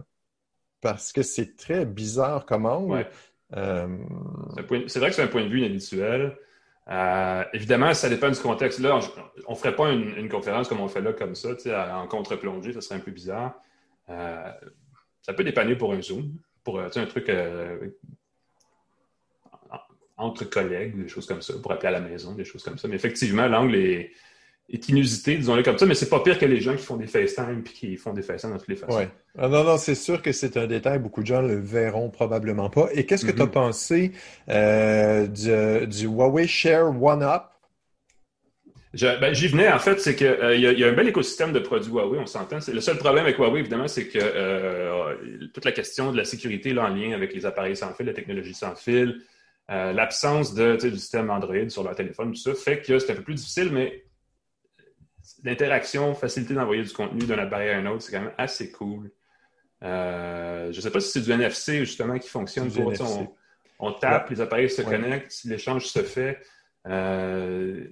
[0.82, 3.08] parce que c'est très bizarre comme angle.
[3.56, 3.88] Euh,
[4.88, 6.38] c'est vrai que c'est un point de vue inhabituel.
[6.88, 8.80] Euh, évidemment, ça dépend du contexte.
[8.80, 9.00] Là,
[9.48, 11.50] on ne ferait pas une, conférence comme on fait là, comme ça,
[11.96, 13.60] en contre-plongée, ça serait un peu bizarre.
[14.10, 14.52] Euh,
[15.22, 16.34] ça peut dépanner pour un Zoom,
[16.64, 17.90] pour un truc euh,
[20.18, 22.88] entre collègues, des choses comme ça, pour appeler à la maison, des choses comme ça.
[22.88, 24.12] Mais effectivement, l'angle est,
[24.70, 27.06] est inusité, disons-le comme ça, mais c'est pas pire que les gens qui font des
[27.06, 28.98] FaceTime et qui font des FaceTime dans toutes les façons.
[28.98, 29.10] Ouais.
[29.38, 32.70] Ah, non, non, c'est sûr que c'est un détail, beaucoup de gens le verront probablement
[32.70, 32.88] pas.
[32.94, 33.52] Et qu'est-ce que tu as mm-hmm.
[33.52, 34.12] pensé
[34.50, 35.28] euh,
[35.86, 37.44] du, Huawei Share One Up?
[39.00, 41.92] Ben, j'y venais, en fait, c'est qu'il euh, y, a un bel écosystème de produits
[41.92, 42.60] Huawei, on s'entend.
[42.66, 45.16] Le seul problème avec Huawei, évidemment, c'est que euh,
[45.54, 48.14] toute la question de la sécurité là, en lien avec les appareils sans fil, la
[48.14, 49.22] technologie sans fil,
[49.68, 53.24] l'absence de, du système Android sur leur téléphone, tout ça, fait que c'est un peu
[53.24, 54.06] plus difficile, mais
[55.44, 59.12] l'interaction, facilité d'envoyer du contenu d'un appareil à un autre, c'est quand même assez cool.
[59.84, 62.72] Euh, je ne sais pas si c'est du NFC justement qui fonctionne.
[62.72, 62.94] Pour,
[63.80, 66.40] on, tape, les appareils se connectent, l'échange se fait.
[66.88, 67.88] Euh,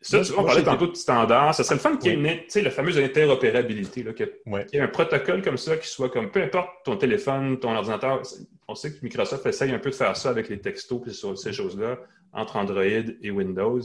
[0.00, 1.54] ça, tu vois, on parlait tantôt de standard.
[1.54, 4.30] Ça serait le fun qu'il y ait une, la fameuse interopérabilité, qu'il
[4.72, 8.22] y ait un protocole comme ça qui soit comme peu importe ton téléphone, ton ordinateur.
[8.68, 11.52] On sait que Microsoft essaye un peu de faire ça avec les textos et ces
[11.52, 11.98] choses-là
[12.32, 13.80] entre Android et Windows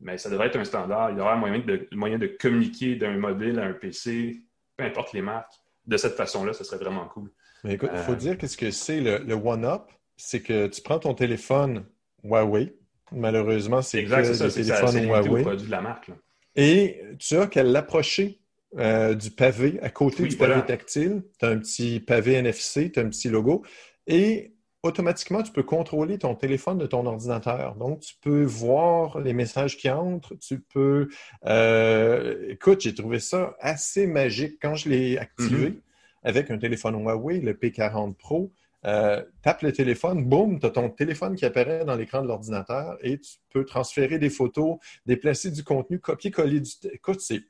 [0.00, 1.10] mais ça devrait être un standard.
[1.10, 4.40] Il y aura moyen de, moyen de communiquer d'un mobile à un PC,
[4.76, 5.52] peu importe les marques.
[5.86, 7.30] De cette façon-là, ce serait vraiment cool.
[7.64, 9.90] Mais écoute, il faut euh, dire qu'est-ce que c'est le, One-Up?
[10.16, 11.84] C'est que tu prends ton téléphone
[12.22, 12.74] Huawei.
[13.12, 15.42] Malheureusement, c'est exact, c'est ça, téléphone Huawei.
[15.42, 16.10] produit de la marque.
[16.56, 18.40] Et tu as qu'à l'approcher
[18.78, 21.22] euh, du pavé, à côté du pavé tactile.
[21.38, 23.64] Tu as un petit pavé NFC, tu as un petit logo.
[24.06, 24.52] Et
[24.82, 27.74] automatiquement, tu peux contrôler ton téléphone de ton ordinateur.
[27.74, 30.34] Donc, tu peux voir les messages qui entrent.
[30.36, 31.08] Tu peux...
[31.46, 35.80] Euh, écoute, j'ai trouvé ça assez magique quand je l'ai activé mm-hmm.
[36.22, 38.52] avec un téléphone Huawei, le P40 Pro.
[38.86, 42.96] Euh, tape le téléphone, boum, tu as ton téléphone qui apparaît dans l'écran de l'ordinateur
[43.02, 46.70] et tu peux transférer des photos, déplacer du contenu, copier-coller du...
[46.92, 47.42] Écoute, c'est...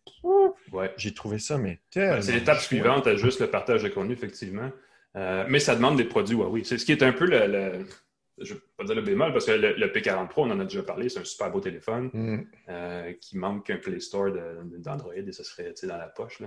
[0.72, 0.92] Ouais.
[0.96, 2.22] J'ai trouvé ça, mais tellement...
[2.22, 4.70] c'est l'étape suivante, juste le partage de contenu, effectivement.
[5.16, 6.64] Euh, mais ça demande des produits Huawei.
[6.64, 7.84] C'est ce qui est un peu le,
[8.40, 10.64] je ne vais pas dire le bémol, parce que le, P40 Pro, on en a
[10.64, 12.46] déjà parlé, c'est un super beau téléphone mm.
[12.68, 14.30] euh, qui manque un Play Store
[14.78, 16.40] d'Android et ça serait dans la poche.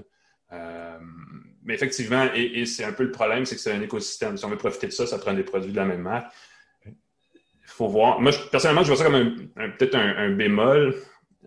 [0.54, 0.98] Euh,
[1.64, 4.38] mais effectivement, et, c'est un peu le problème, c'est que c'est un écosystème.
[4.38, 6.32] Si on veut profiter de ça, ça prend des produits de la même marque.
[6.86, 6.92] Il
[7.66, 8.20] faut voir.
[8.20, 10.96] Moi, personnellement, je vois ça comme peut-être un, bémol.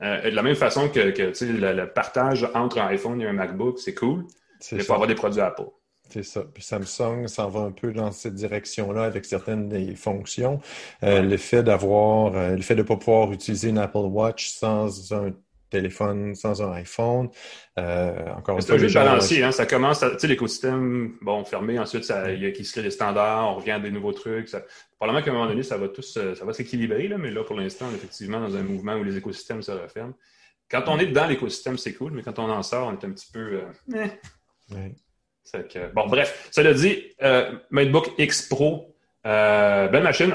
[0.01, 4.25] de la même façon que, le, partage entre un iPhone et un MacBook, c'est cool.
[4.73, 5.67] Il faut avoir des produits Apple.
[6.09, 6.43] C'est ça.
[6.43, 10.61] Puis Samsung s'en va un peu dans cette direction-là avec certaines des fonctions.
[11.03, 14.51] Euh, le fait d'avoir, euh, le fait de ne pas pouvoir utiliser une Apple Watch
[14.51, 15.33] sans un
[15.71, 17.29] téléphone, sans un iPhone.
[17.79, 22.05] Euh, encore c'est un jeu balancier, hein, ça commence, tu sais, l'écosystème, bon, fermé, ensuite,
[22.05, 24.49] ça, il y a qui se crée des standards, on revient à des nouveaux trucs.
[24.49, 24.63] Ça,
[24.97, 27.57] probablement qu'à un moment donné, ça va tous, ça va s'équilibrer, là, mais là, pour
[27.57, 30.15] l'instant, on est effectivement dans un mouvement où les écosystèmes se referment.
[30.71, 33.13] Quand on est dans l'écosystème, c'est cool, mais quand on en sort, on est un
[33.13, 33.63] petit peu.
[33.95, 34.07] Euh,
[34.75, 35.87] eh.
[35.95, 38.97] bon, bref, cela dit, euh, MateBook X Pro,
[39.27, 40.35] euh, belle machine.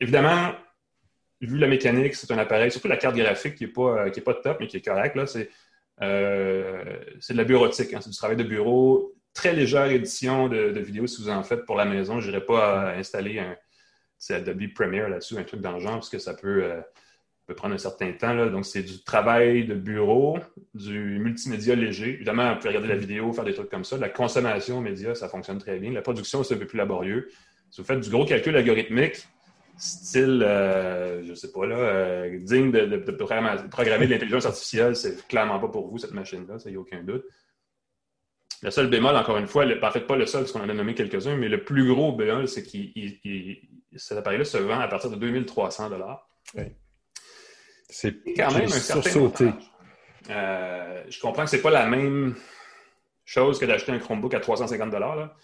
[0.00, 0.52] évidemment,
[1.46, 4.34] vu la mécanique, c'est un appareil, surtout la carte graphique qui n'est pas, euh, pas
[4.34, 5.18] top, mais qui est correcte.
[5.26, 5.48] C'est
[6.00, 9.14] de la bureautique, hein, c'est du travail de bureau.
[9.32, 12.20] Très légère édition de, vidéos si vous en faites pour la maison.
[12.20, 13.56] Je n'irai pas installer un
[14.34, 16.62] Adobe Premiere là-dessus, un truc dans le genre, parce que ça peut
[17.50, 18.32] peut prendre un certain temps.
[18.32, 18.48] Là.
[18.48, 20.38] Donc, c'est du travail de bureau,
[20.72, 22.14] du multimédia léger.
[22.14, 23.96] Évidemment, on peut regarder la vidéo, faire des trucs comme ça.
[23.98, 25.90] La consommation média, ça fonctionne très bien.
[25.92, 27.28] La production, c'est un peu plus laborieux.
[27.70, 29.26] Si vous faites du gros calcul algorithmique,
[29.80, 35.26] style, euh, je ne sais pas, là, euh, digne de, programmer de l'intelligence artificielle, c'est
[35.26, 37.24] clairement pas pour vous, cette machine-là, ça n'y a aucun doute.
[38.62, 40.74] Le seul bémol, encore une fois, en fait, pas le seul, parce qu'on en a
[40.74, 42.78] nommé quelques-uns, mais le plus gros bémol, c'est que
[43.96, 45.90] cet appareil-là se vend à partir de 2300
[46.54, 46.64] oui.
[47.88, 49.50] C'est quand même un sursauté.
[50.28, 52.36] Euh, je comprends que ce n'est pas la même
[53.24, 55.34] chose que d'acheter un Chromebook à 350 là.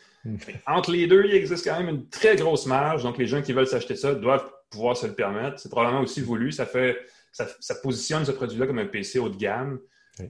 [0.66, 3.02] Entre les deux, il existe quand même une très grosse marge.
[3.02, 5.58] Donc, les gens qui veulent s'acheter ça doivent pouvoir se le permettre.
[5.58, 6.52] C'est probablement aussi voulu.
[6.52, 6.98] Ça, fait,
[7.32, 9.78] ça, positionne ce produit-là comme un PC haut de gamme,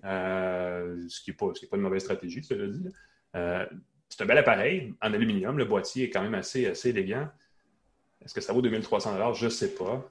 [0.05, 2.89] euh, ce qui n'est pas, pas, une mauvaise stratégie, cela dit.
[3.35, 3.67] Euh,
[4.09, 5.59] c'est un bel appareil en aluminium.
[5.59, 7.29] Le boîtier est quand même assez, assez élégant.
[8.25, 10.09] Est-ce que ça vaut 2300 Je ne sais pas.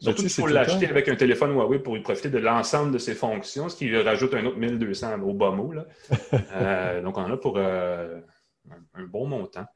[0.00, 3.14] Surtout qu'il faut l'acheter avec un téléphone Huawei pour y profiter de l'ensemble de ses
[3.14, 5.72] fonctions, ce qui rajoute un autre 1200 au bas mot.
[5.72, 5.86] Là.
[6.52, 8.20] Euh, donc, on en a pour euh,
[8.94, 9.66] un, bon montant.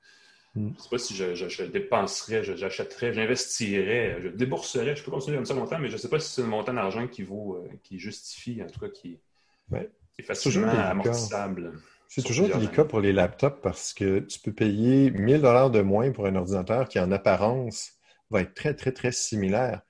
[0.54, 0.68] Hmm.
[0.68, 4.96] Je ne sais pas si je, dépenserais, j'achèterais, j'investirais, je débourserais.
[4.96, 6.74] Je peux continuer comme ça longtemps, mais je ne sais pas si c'est un montant
[6.74, 9.18] d'argent qui vaut, euh, qui justifie, en tout cas, qui,
[10.18, 11.72] est facilement amortissable.
[12.08, 16.12] C'est toujours délicat pour les laptops parce que tu peux payer 1000 dollars de moins
[16.12, 17.92] pour un ordinateur qui, en apparence,
[18.28, 19.80] va être très, très, très similaire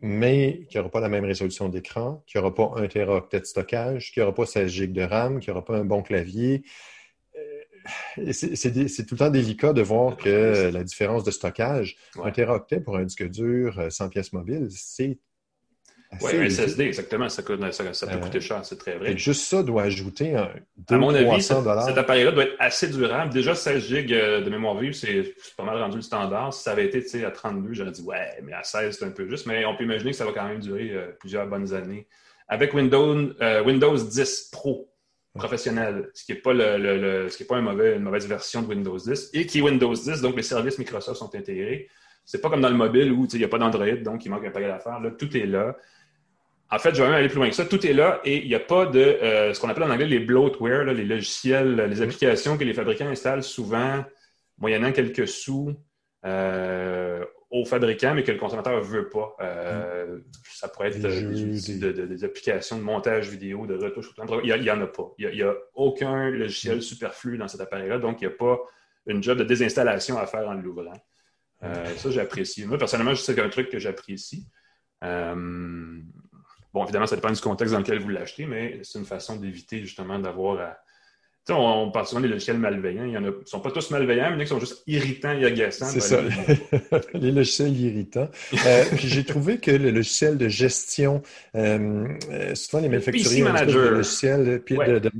[0.00, 4.12] mais qui n'aura pas la même résolution d'écran, qui n'aura pas un teraoctet de stockage,
[4.12, 6.62] qui n'aura pas 16 GB de RAM, qui n'aura pas un bon clavier.
[8.32, 12.96] C'est tout le temps délicat de voir que la différence de stockage, un teraoctet pour
[12.96, 15.18] un disque dur sans euh, pièce mobile, c'est
[16.22, 17.28] oui, un SSD, exactement.
[17.28, 19.12] Ça, peut euh, coûter cher, c'est très vrai.
[19.12, 20.48] Et juste ça doit ajouter un
[20.88, 21.58] 200 À mon avis, cet,
[21.98, 23.32] appareil-là doit être assez durable.
[23.32, 26.54] Déjà, 16 GB euh, de mémoire vive, c'est pas mal rendu le standard.
[26.54, 29.28] Si ça avait été à 32, j'aurais dit, ouais, mais à 16, c'est un peu
[29.28, 29.46] juste.
[29.46, 32.06] Mais on peut imaginer que ça va quand même durer euh, plusieurs bonnes années.
[32.48, 33.34] Avec Windows,
[33.66, 34.87] Windows 10 Pro
[35.38, 38.62] professionnel, ce qui n'est pas, le, ce qui est pas un mauvais, une mauvaise version
[38.62, 41.88] de Windows 10, et qui est Windows 10, donc les services Microsoft sont intégrés.
[42.24, 44.44] C'est pas comme dans le mobile où il n'y a pas d'Android, donc il manque
[44.44, 45.00] un paquet d'affaires.
[45.00, 45.76] Là, tout est là.
[46.70, 47.64] En fait, je vais même aller plus loin que ça.
[47.64, 50.06] Tout est là et il n'y a pas de euh, ce qu'on appelle en anglais
[50.06, 54.04] les bloatware, les logiciels, les applications que les fabricants installent souvent,
[54.58, 55.74] moyennant quelques sous
[56.26, 59.34] euh, aux fabricants, mais que le consommateur ne veut pas.
[59.40, 60.20] Euh,
[60.50, 64.10] ça pourrait être des, applications de montage vidéo, de retouche.
[64.44, 65.14] Il n'y en a pas.
[65.18, 68.58] Il n'y a, aucun logiciel superflu dans cet appareil-là, donc il n'y a pas
[69.06, 70.92] une job de désinstallation à faire en l'ouvrant.
[71.62, 72.66] ça, j'apprécie.
[72.66, 74.46] Moi, personnellement, c'est un truc que j'apprécie.
[75.00, 79.80] Bon, évidemment, ça dépend du contexte dans lequel vous l'achetez, mais c'est une façon d'éviter
[79.80, 80.78] justement d'avoir à.
[81.50, 83.04] On, parle souvent des logiciels malveillants.
[83.04, 85.32] Il y en a, ils ne sont pas tous malveillants, mais ils sont juste irritants
[85.32, 85.86] et agaçants.
[85.86, 86.20] C'est ça,
[87.14, 88.28] les logiciels irritants.
[88.66, 91.22] Euh, puis j'ai trouvé que le logiciel de gestion,
[91.54, 94.62] euh, euh souvent les manufacturiers ont des logiciels,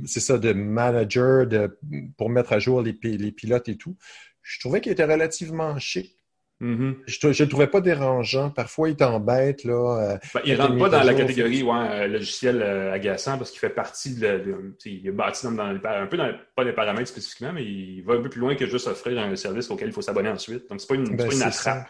[0.05, 1.77] c'est ça, de manager, de,
[2.17, 3.95] pour mettre à jour les, les pilotes et tout.
[4.41, 6.18] Je trouvais qu'il était relativement chic
[6.61, 6.95] Mm-hmm.
[7.05, 8.49] Je ne le trouvais pas dérangeant.
[8.49, 9.63] Parfois, il t'embête.
[9.63, 13.37] Là, euh, ben, il ne rentre pas dans la catégorie ouais, euh, logiciel euh, agaçant
[13.37, 14.75] parce qu'il fait partie de.
[14.85, 18.21] il est bâti dans, un peu dans pas les paramètres spécifiquement, mais il va un
[18.21, 20.69] peu plus loin que juste offrir un service auquel il faut s'abonner ensuite.
[20.69, 21.87] Donc, ce n'est pas une, ben, pas une attrape.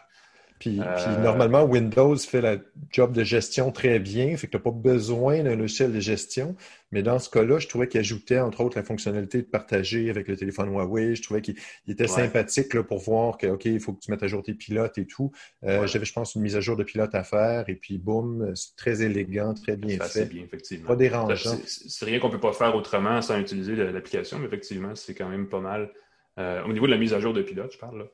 [0.59, 0.81] Puis,
[1.23, 2.57] normalement, Windows fait la
[2.91, 6.55] job de gestion très bien, fait que tu n'as pas besoin d'un logiciel de gestion.
[6.91, 10.27] Mais dans ce cas-là, je trouvais qu'il ajoutait, entre autres, la fonctionnalité de partager avec
[10.27, 11.15] le téléphone Huawei.
[11.15, 11.55] Je trouvais qu'il
[11.87, 14.53] était sympathique là, pour voir que, OK, il faut que tu mettes à jour tes
[14.53, 15.31] pilotes et tout.
[15.63, 17.69] Euh, j'avais, je pense, une mise à jour de pilote à faire.
[17.69, 20.25] Et puis, boum, c'est très élégant, très bien fait.
[20.25, 20.87] bien, effectivement.
[20.87, 21.57] Pas dérangeant.
[21.65, 25.29] C'est rien qu'on ne peut pas faire autrement sans utiliser l'application, mais effectivement, c'est quand
[25.29, 25.89] même pas mal.
[26.37, 28.05] Euh, au niveau de la mise à jour de pilote, je parle là.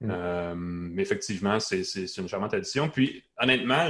[0.00, 0.10] Mm.
[0.10, 1.82] Euh, mais effectivement, c'est
[2.18, 2.88] une charmante addition.
[2.88, 3.88] Puis, honnêtement,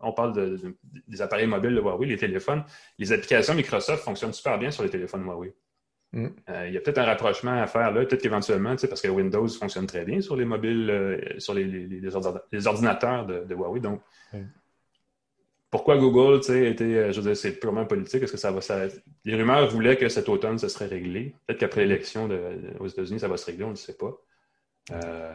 [0.00, 0.58] on parle
[1.06, 2.64] des appareils mobiles de Huawei, les téléphones.
[2.98, 5.54] Les applications Microsoft fonctionnent super bien sur les téléphones Huawei.
[6.12, 6.26] Mm.
[6.48, 9.48] Euh, il y a peut-être un rapprochement à faire là, peut-être qu'éventuellement, parce que Windows
[9.48, 12.16] fonctionne très bien sur les mobiles, euh, sur les,
[12.66, 13.80] ordinateurs de, Huawei.
[13.80, 14.00] Donc,
[15.70, 18.22] pourquoi Google, tu sais, était, je veux dire, c'est purement politique?
[18.22, 18.60] Est-ce que ça va.
[19.26, 21.34] Les rumeurs voulaient que cet automne, ça serait réglé?
[21.46, 22.26] Peut-être qu'après l'élection
[22.80, 24.18] aux États-Unis, ça va se régler, on ne sait pas.
[24.92, 25.32] Euh,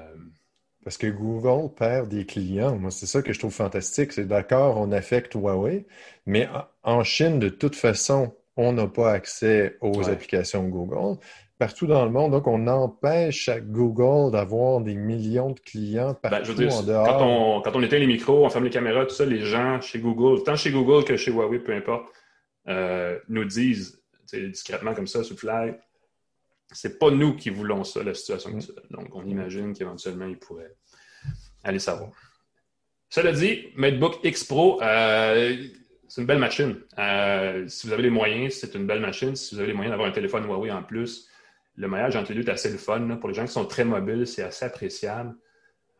[0.84, 2.76] Parce que Google perd des clients.
[2.76, 4.12] Moi, c'est ça que je trouve fantastique.
[4.14, 5.86] C'est d'accord, on affecte Huawei,
[6.26, 6.48] mais
[6.84, 11.18] en Chine, de toute façon, on n'a pas accès aux applications Google
[11.58, 12.32] partout dans le monde.
[12.32, 17.08] Donc, on empêche à Google d'avoir des millions de clients ben, partout en dehors.
[17.08, 19.80] Quand on, quand on éteint les micros, on ferme les caméras, tout ça, les gens
[19.80, 22.08] chez Google, tant chez Google que chez Huawei, peu importe,
[22.68, 24.02] euh, nous disent
[24.34, 25.76] discrètement comme ça, sous fly,
[26.74, 28.58] c'est pas nous qui voulons ça, la situation mm.
[28.58, 28.84] actuelle.
[28.90, 30.76] Donc, on imagine qu'éventuellement, ils pourraient
[31.64, 32.12] aller savoir.
[33.10, 35.56] Cela dit, MateBook X Pro, euh,
[36.08, 36.80] c'est une belle machine.
[36.98, 39.36] Euh, si vous avez les moyens, c'est une belle machine.
[39.36, 41.30] Si vous avez les moyens d'avoir un téléphone Huawei en plus,
[41.76, 43.18] le maillage entre les deux est assez le fun.
[43.18, 45.36] Pour les gens qui sont très mobiles, c'est assez appréciable.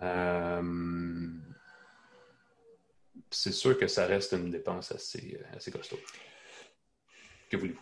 [0.02, 0.62] Euh,
[3.30, 6.00] c'est sûr que ça reste une dépense assez, assez costaud.
[7.50, 7.82] Que voulez-vous?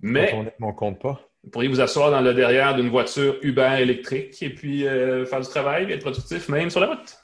[0.00, 0.34] Mais.
[0.60, 1.31] on compte pas.
[1.44, 5.40] Vous pourriez vous asseoir dans le derrière d'une voiture Uber électrique et puis euh, faire
[5.40, 7.16] du travail et être productif même sur la route.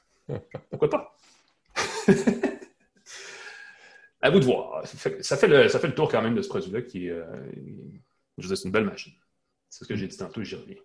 [0.71, 1.17] Pourquoi pas?
[4.21, 4.83] à vous de voir.
[5.21, 7.25] Ça fait, le, ça fait le tour quand même de ce produit-là qui euh,
[8.39, 9.13] je c'est une belle machine.
[9.69, 10.77] C'est ce que j'ai dit tantôt, j'y reviens.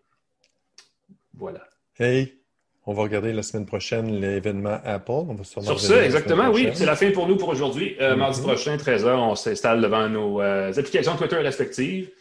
[1.34, 1.68] Voilà.
[1.98, 2.44] Hey,
[2.86, 5.12] on va regarder la semaine prochaine l'événement Apple.
[5.12, 6.70] On va Sur ça, exactement, oui.
[6.74, 7.96] C'est la fin pour nous pour aujourd'hui.
[8.02, 8.44] Euh, mardi mm-hmm.
[8.44, 12.12] prochain, 13h, on s'installe devant nos euh, applications Twitter respectives.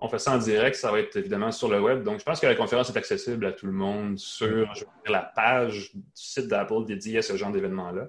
[0.00, 2.02] On fait ça en direct, ça va être évidemment sur le web.
[2.02, 4.72] Donc, je pense que la conférence est accessible à tout le monde sur
[5.06, 8.08] la page du site d'Apple dédiée à ce genre d'événement-là.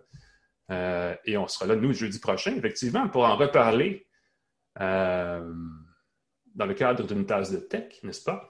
[0.70, 4.06] Euh, et on sera là, nous, jeudi prochain, effectivement, pour en reparler
[6.58, 8.50] dans le cadre d'une tasse de tech, n'est-ce pas?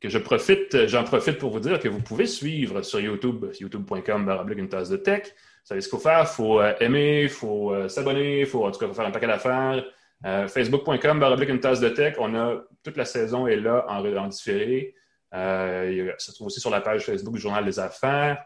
[0.00, 4.46] Que je profite, j'en profite pour vous dire que vous pouvez suivre sur YouTube, youtube.com,
[4.56, 5.22] une tasse de tech.
[5.24, 5.30] Vous
[5.64, 6.20] savez ce qu'il faut faire?
[6.20, 9.10] Il faut euh, aimer, il faut euh, s'abonner, il faut en tout cas faire un
[9.10, 9.84] paquet d'affaires.
[10.26, 12.14] Euh, Facebook.com, une tasse de tech.
[12.18, 14.94] On a toute la saison est là en, en différé.
[15.32, 18.44] ça se trouve aussi sur la page Facebook du Journal des Affaires.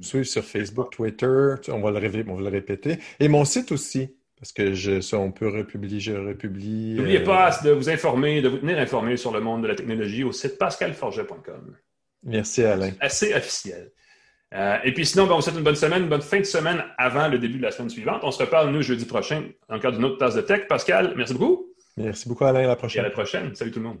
[0.00, 2.98] Suivre sur Facebook, Twitter, on va, le, on va le répéter.
[3.20, 4.08] Et mon site aussi,
[4.44, 6.94] parce que je, ça, on peut republier, je republie.
[6.94, 9.74] N'oubliez euh, pas de vous informer, de vous tenir informé sur le monde de la
[9.74, 11.76] technologie au site pascalforget.com.
[12.24, 12.90] Merci, Alain.
[13.00, 13.90] Assez officiel.
[14.54, 16.44] Euh, et puis sinon, ben, on vous souhaite une bonne semaine, une bonne fin de
[16.44, 18.20] semaine avant le début de la semaine suivante.
[18.22, 20.68] On se reparle, nous, jeudi prochain, cadre d'une autre tasse de tech.
[20.68, 21.66] Pascal, merci beaucoup.
[21.96, 22.60] Merci beaucoup, Alain.
[22.60, 23.02] À la prochaine.
[23.02, 23.54] Et à la prochaine.
[23.54, 23.98] Salut tout le monde.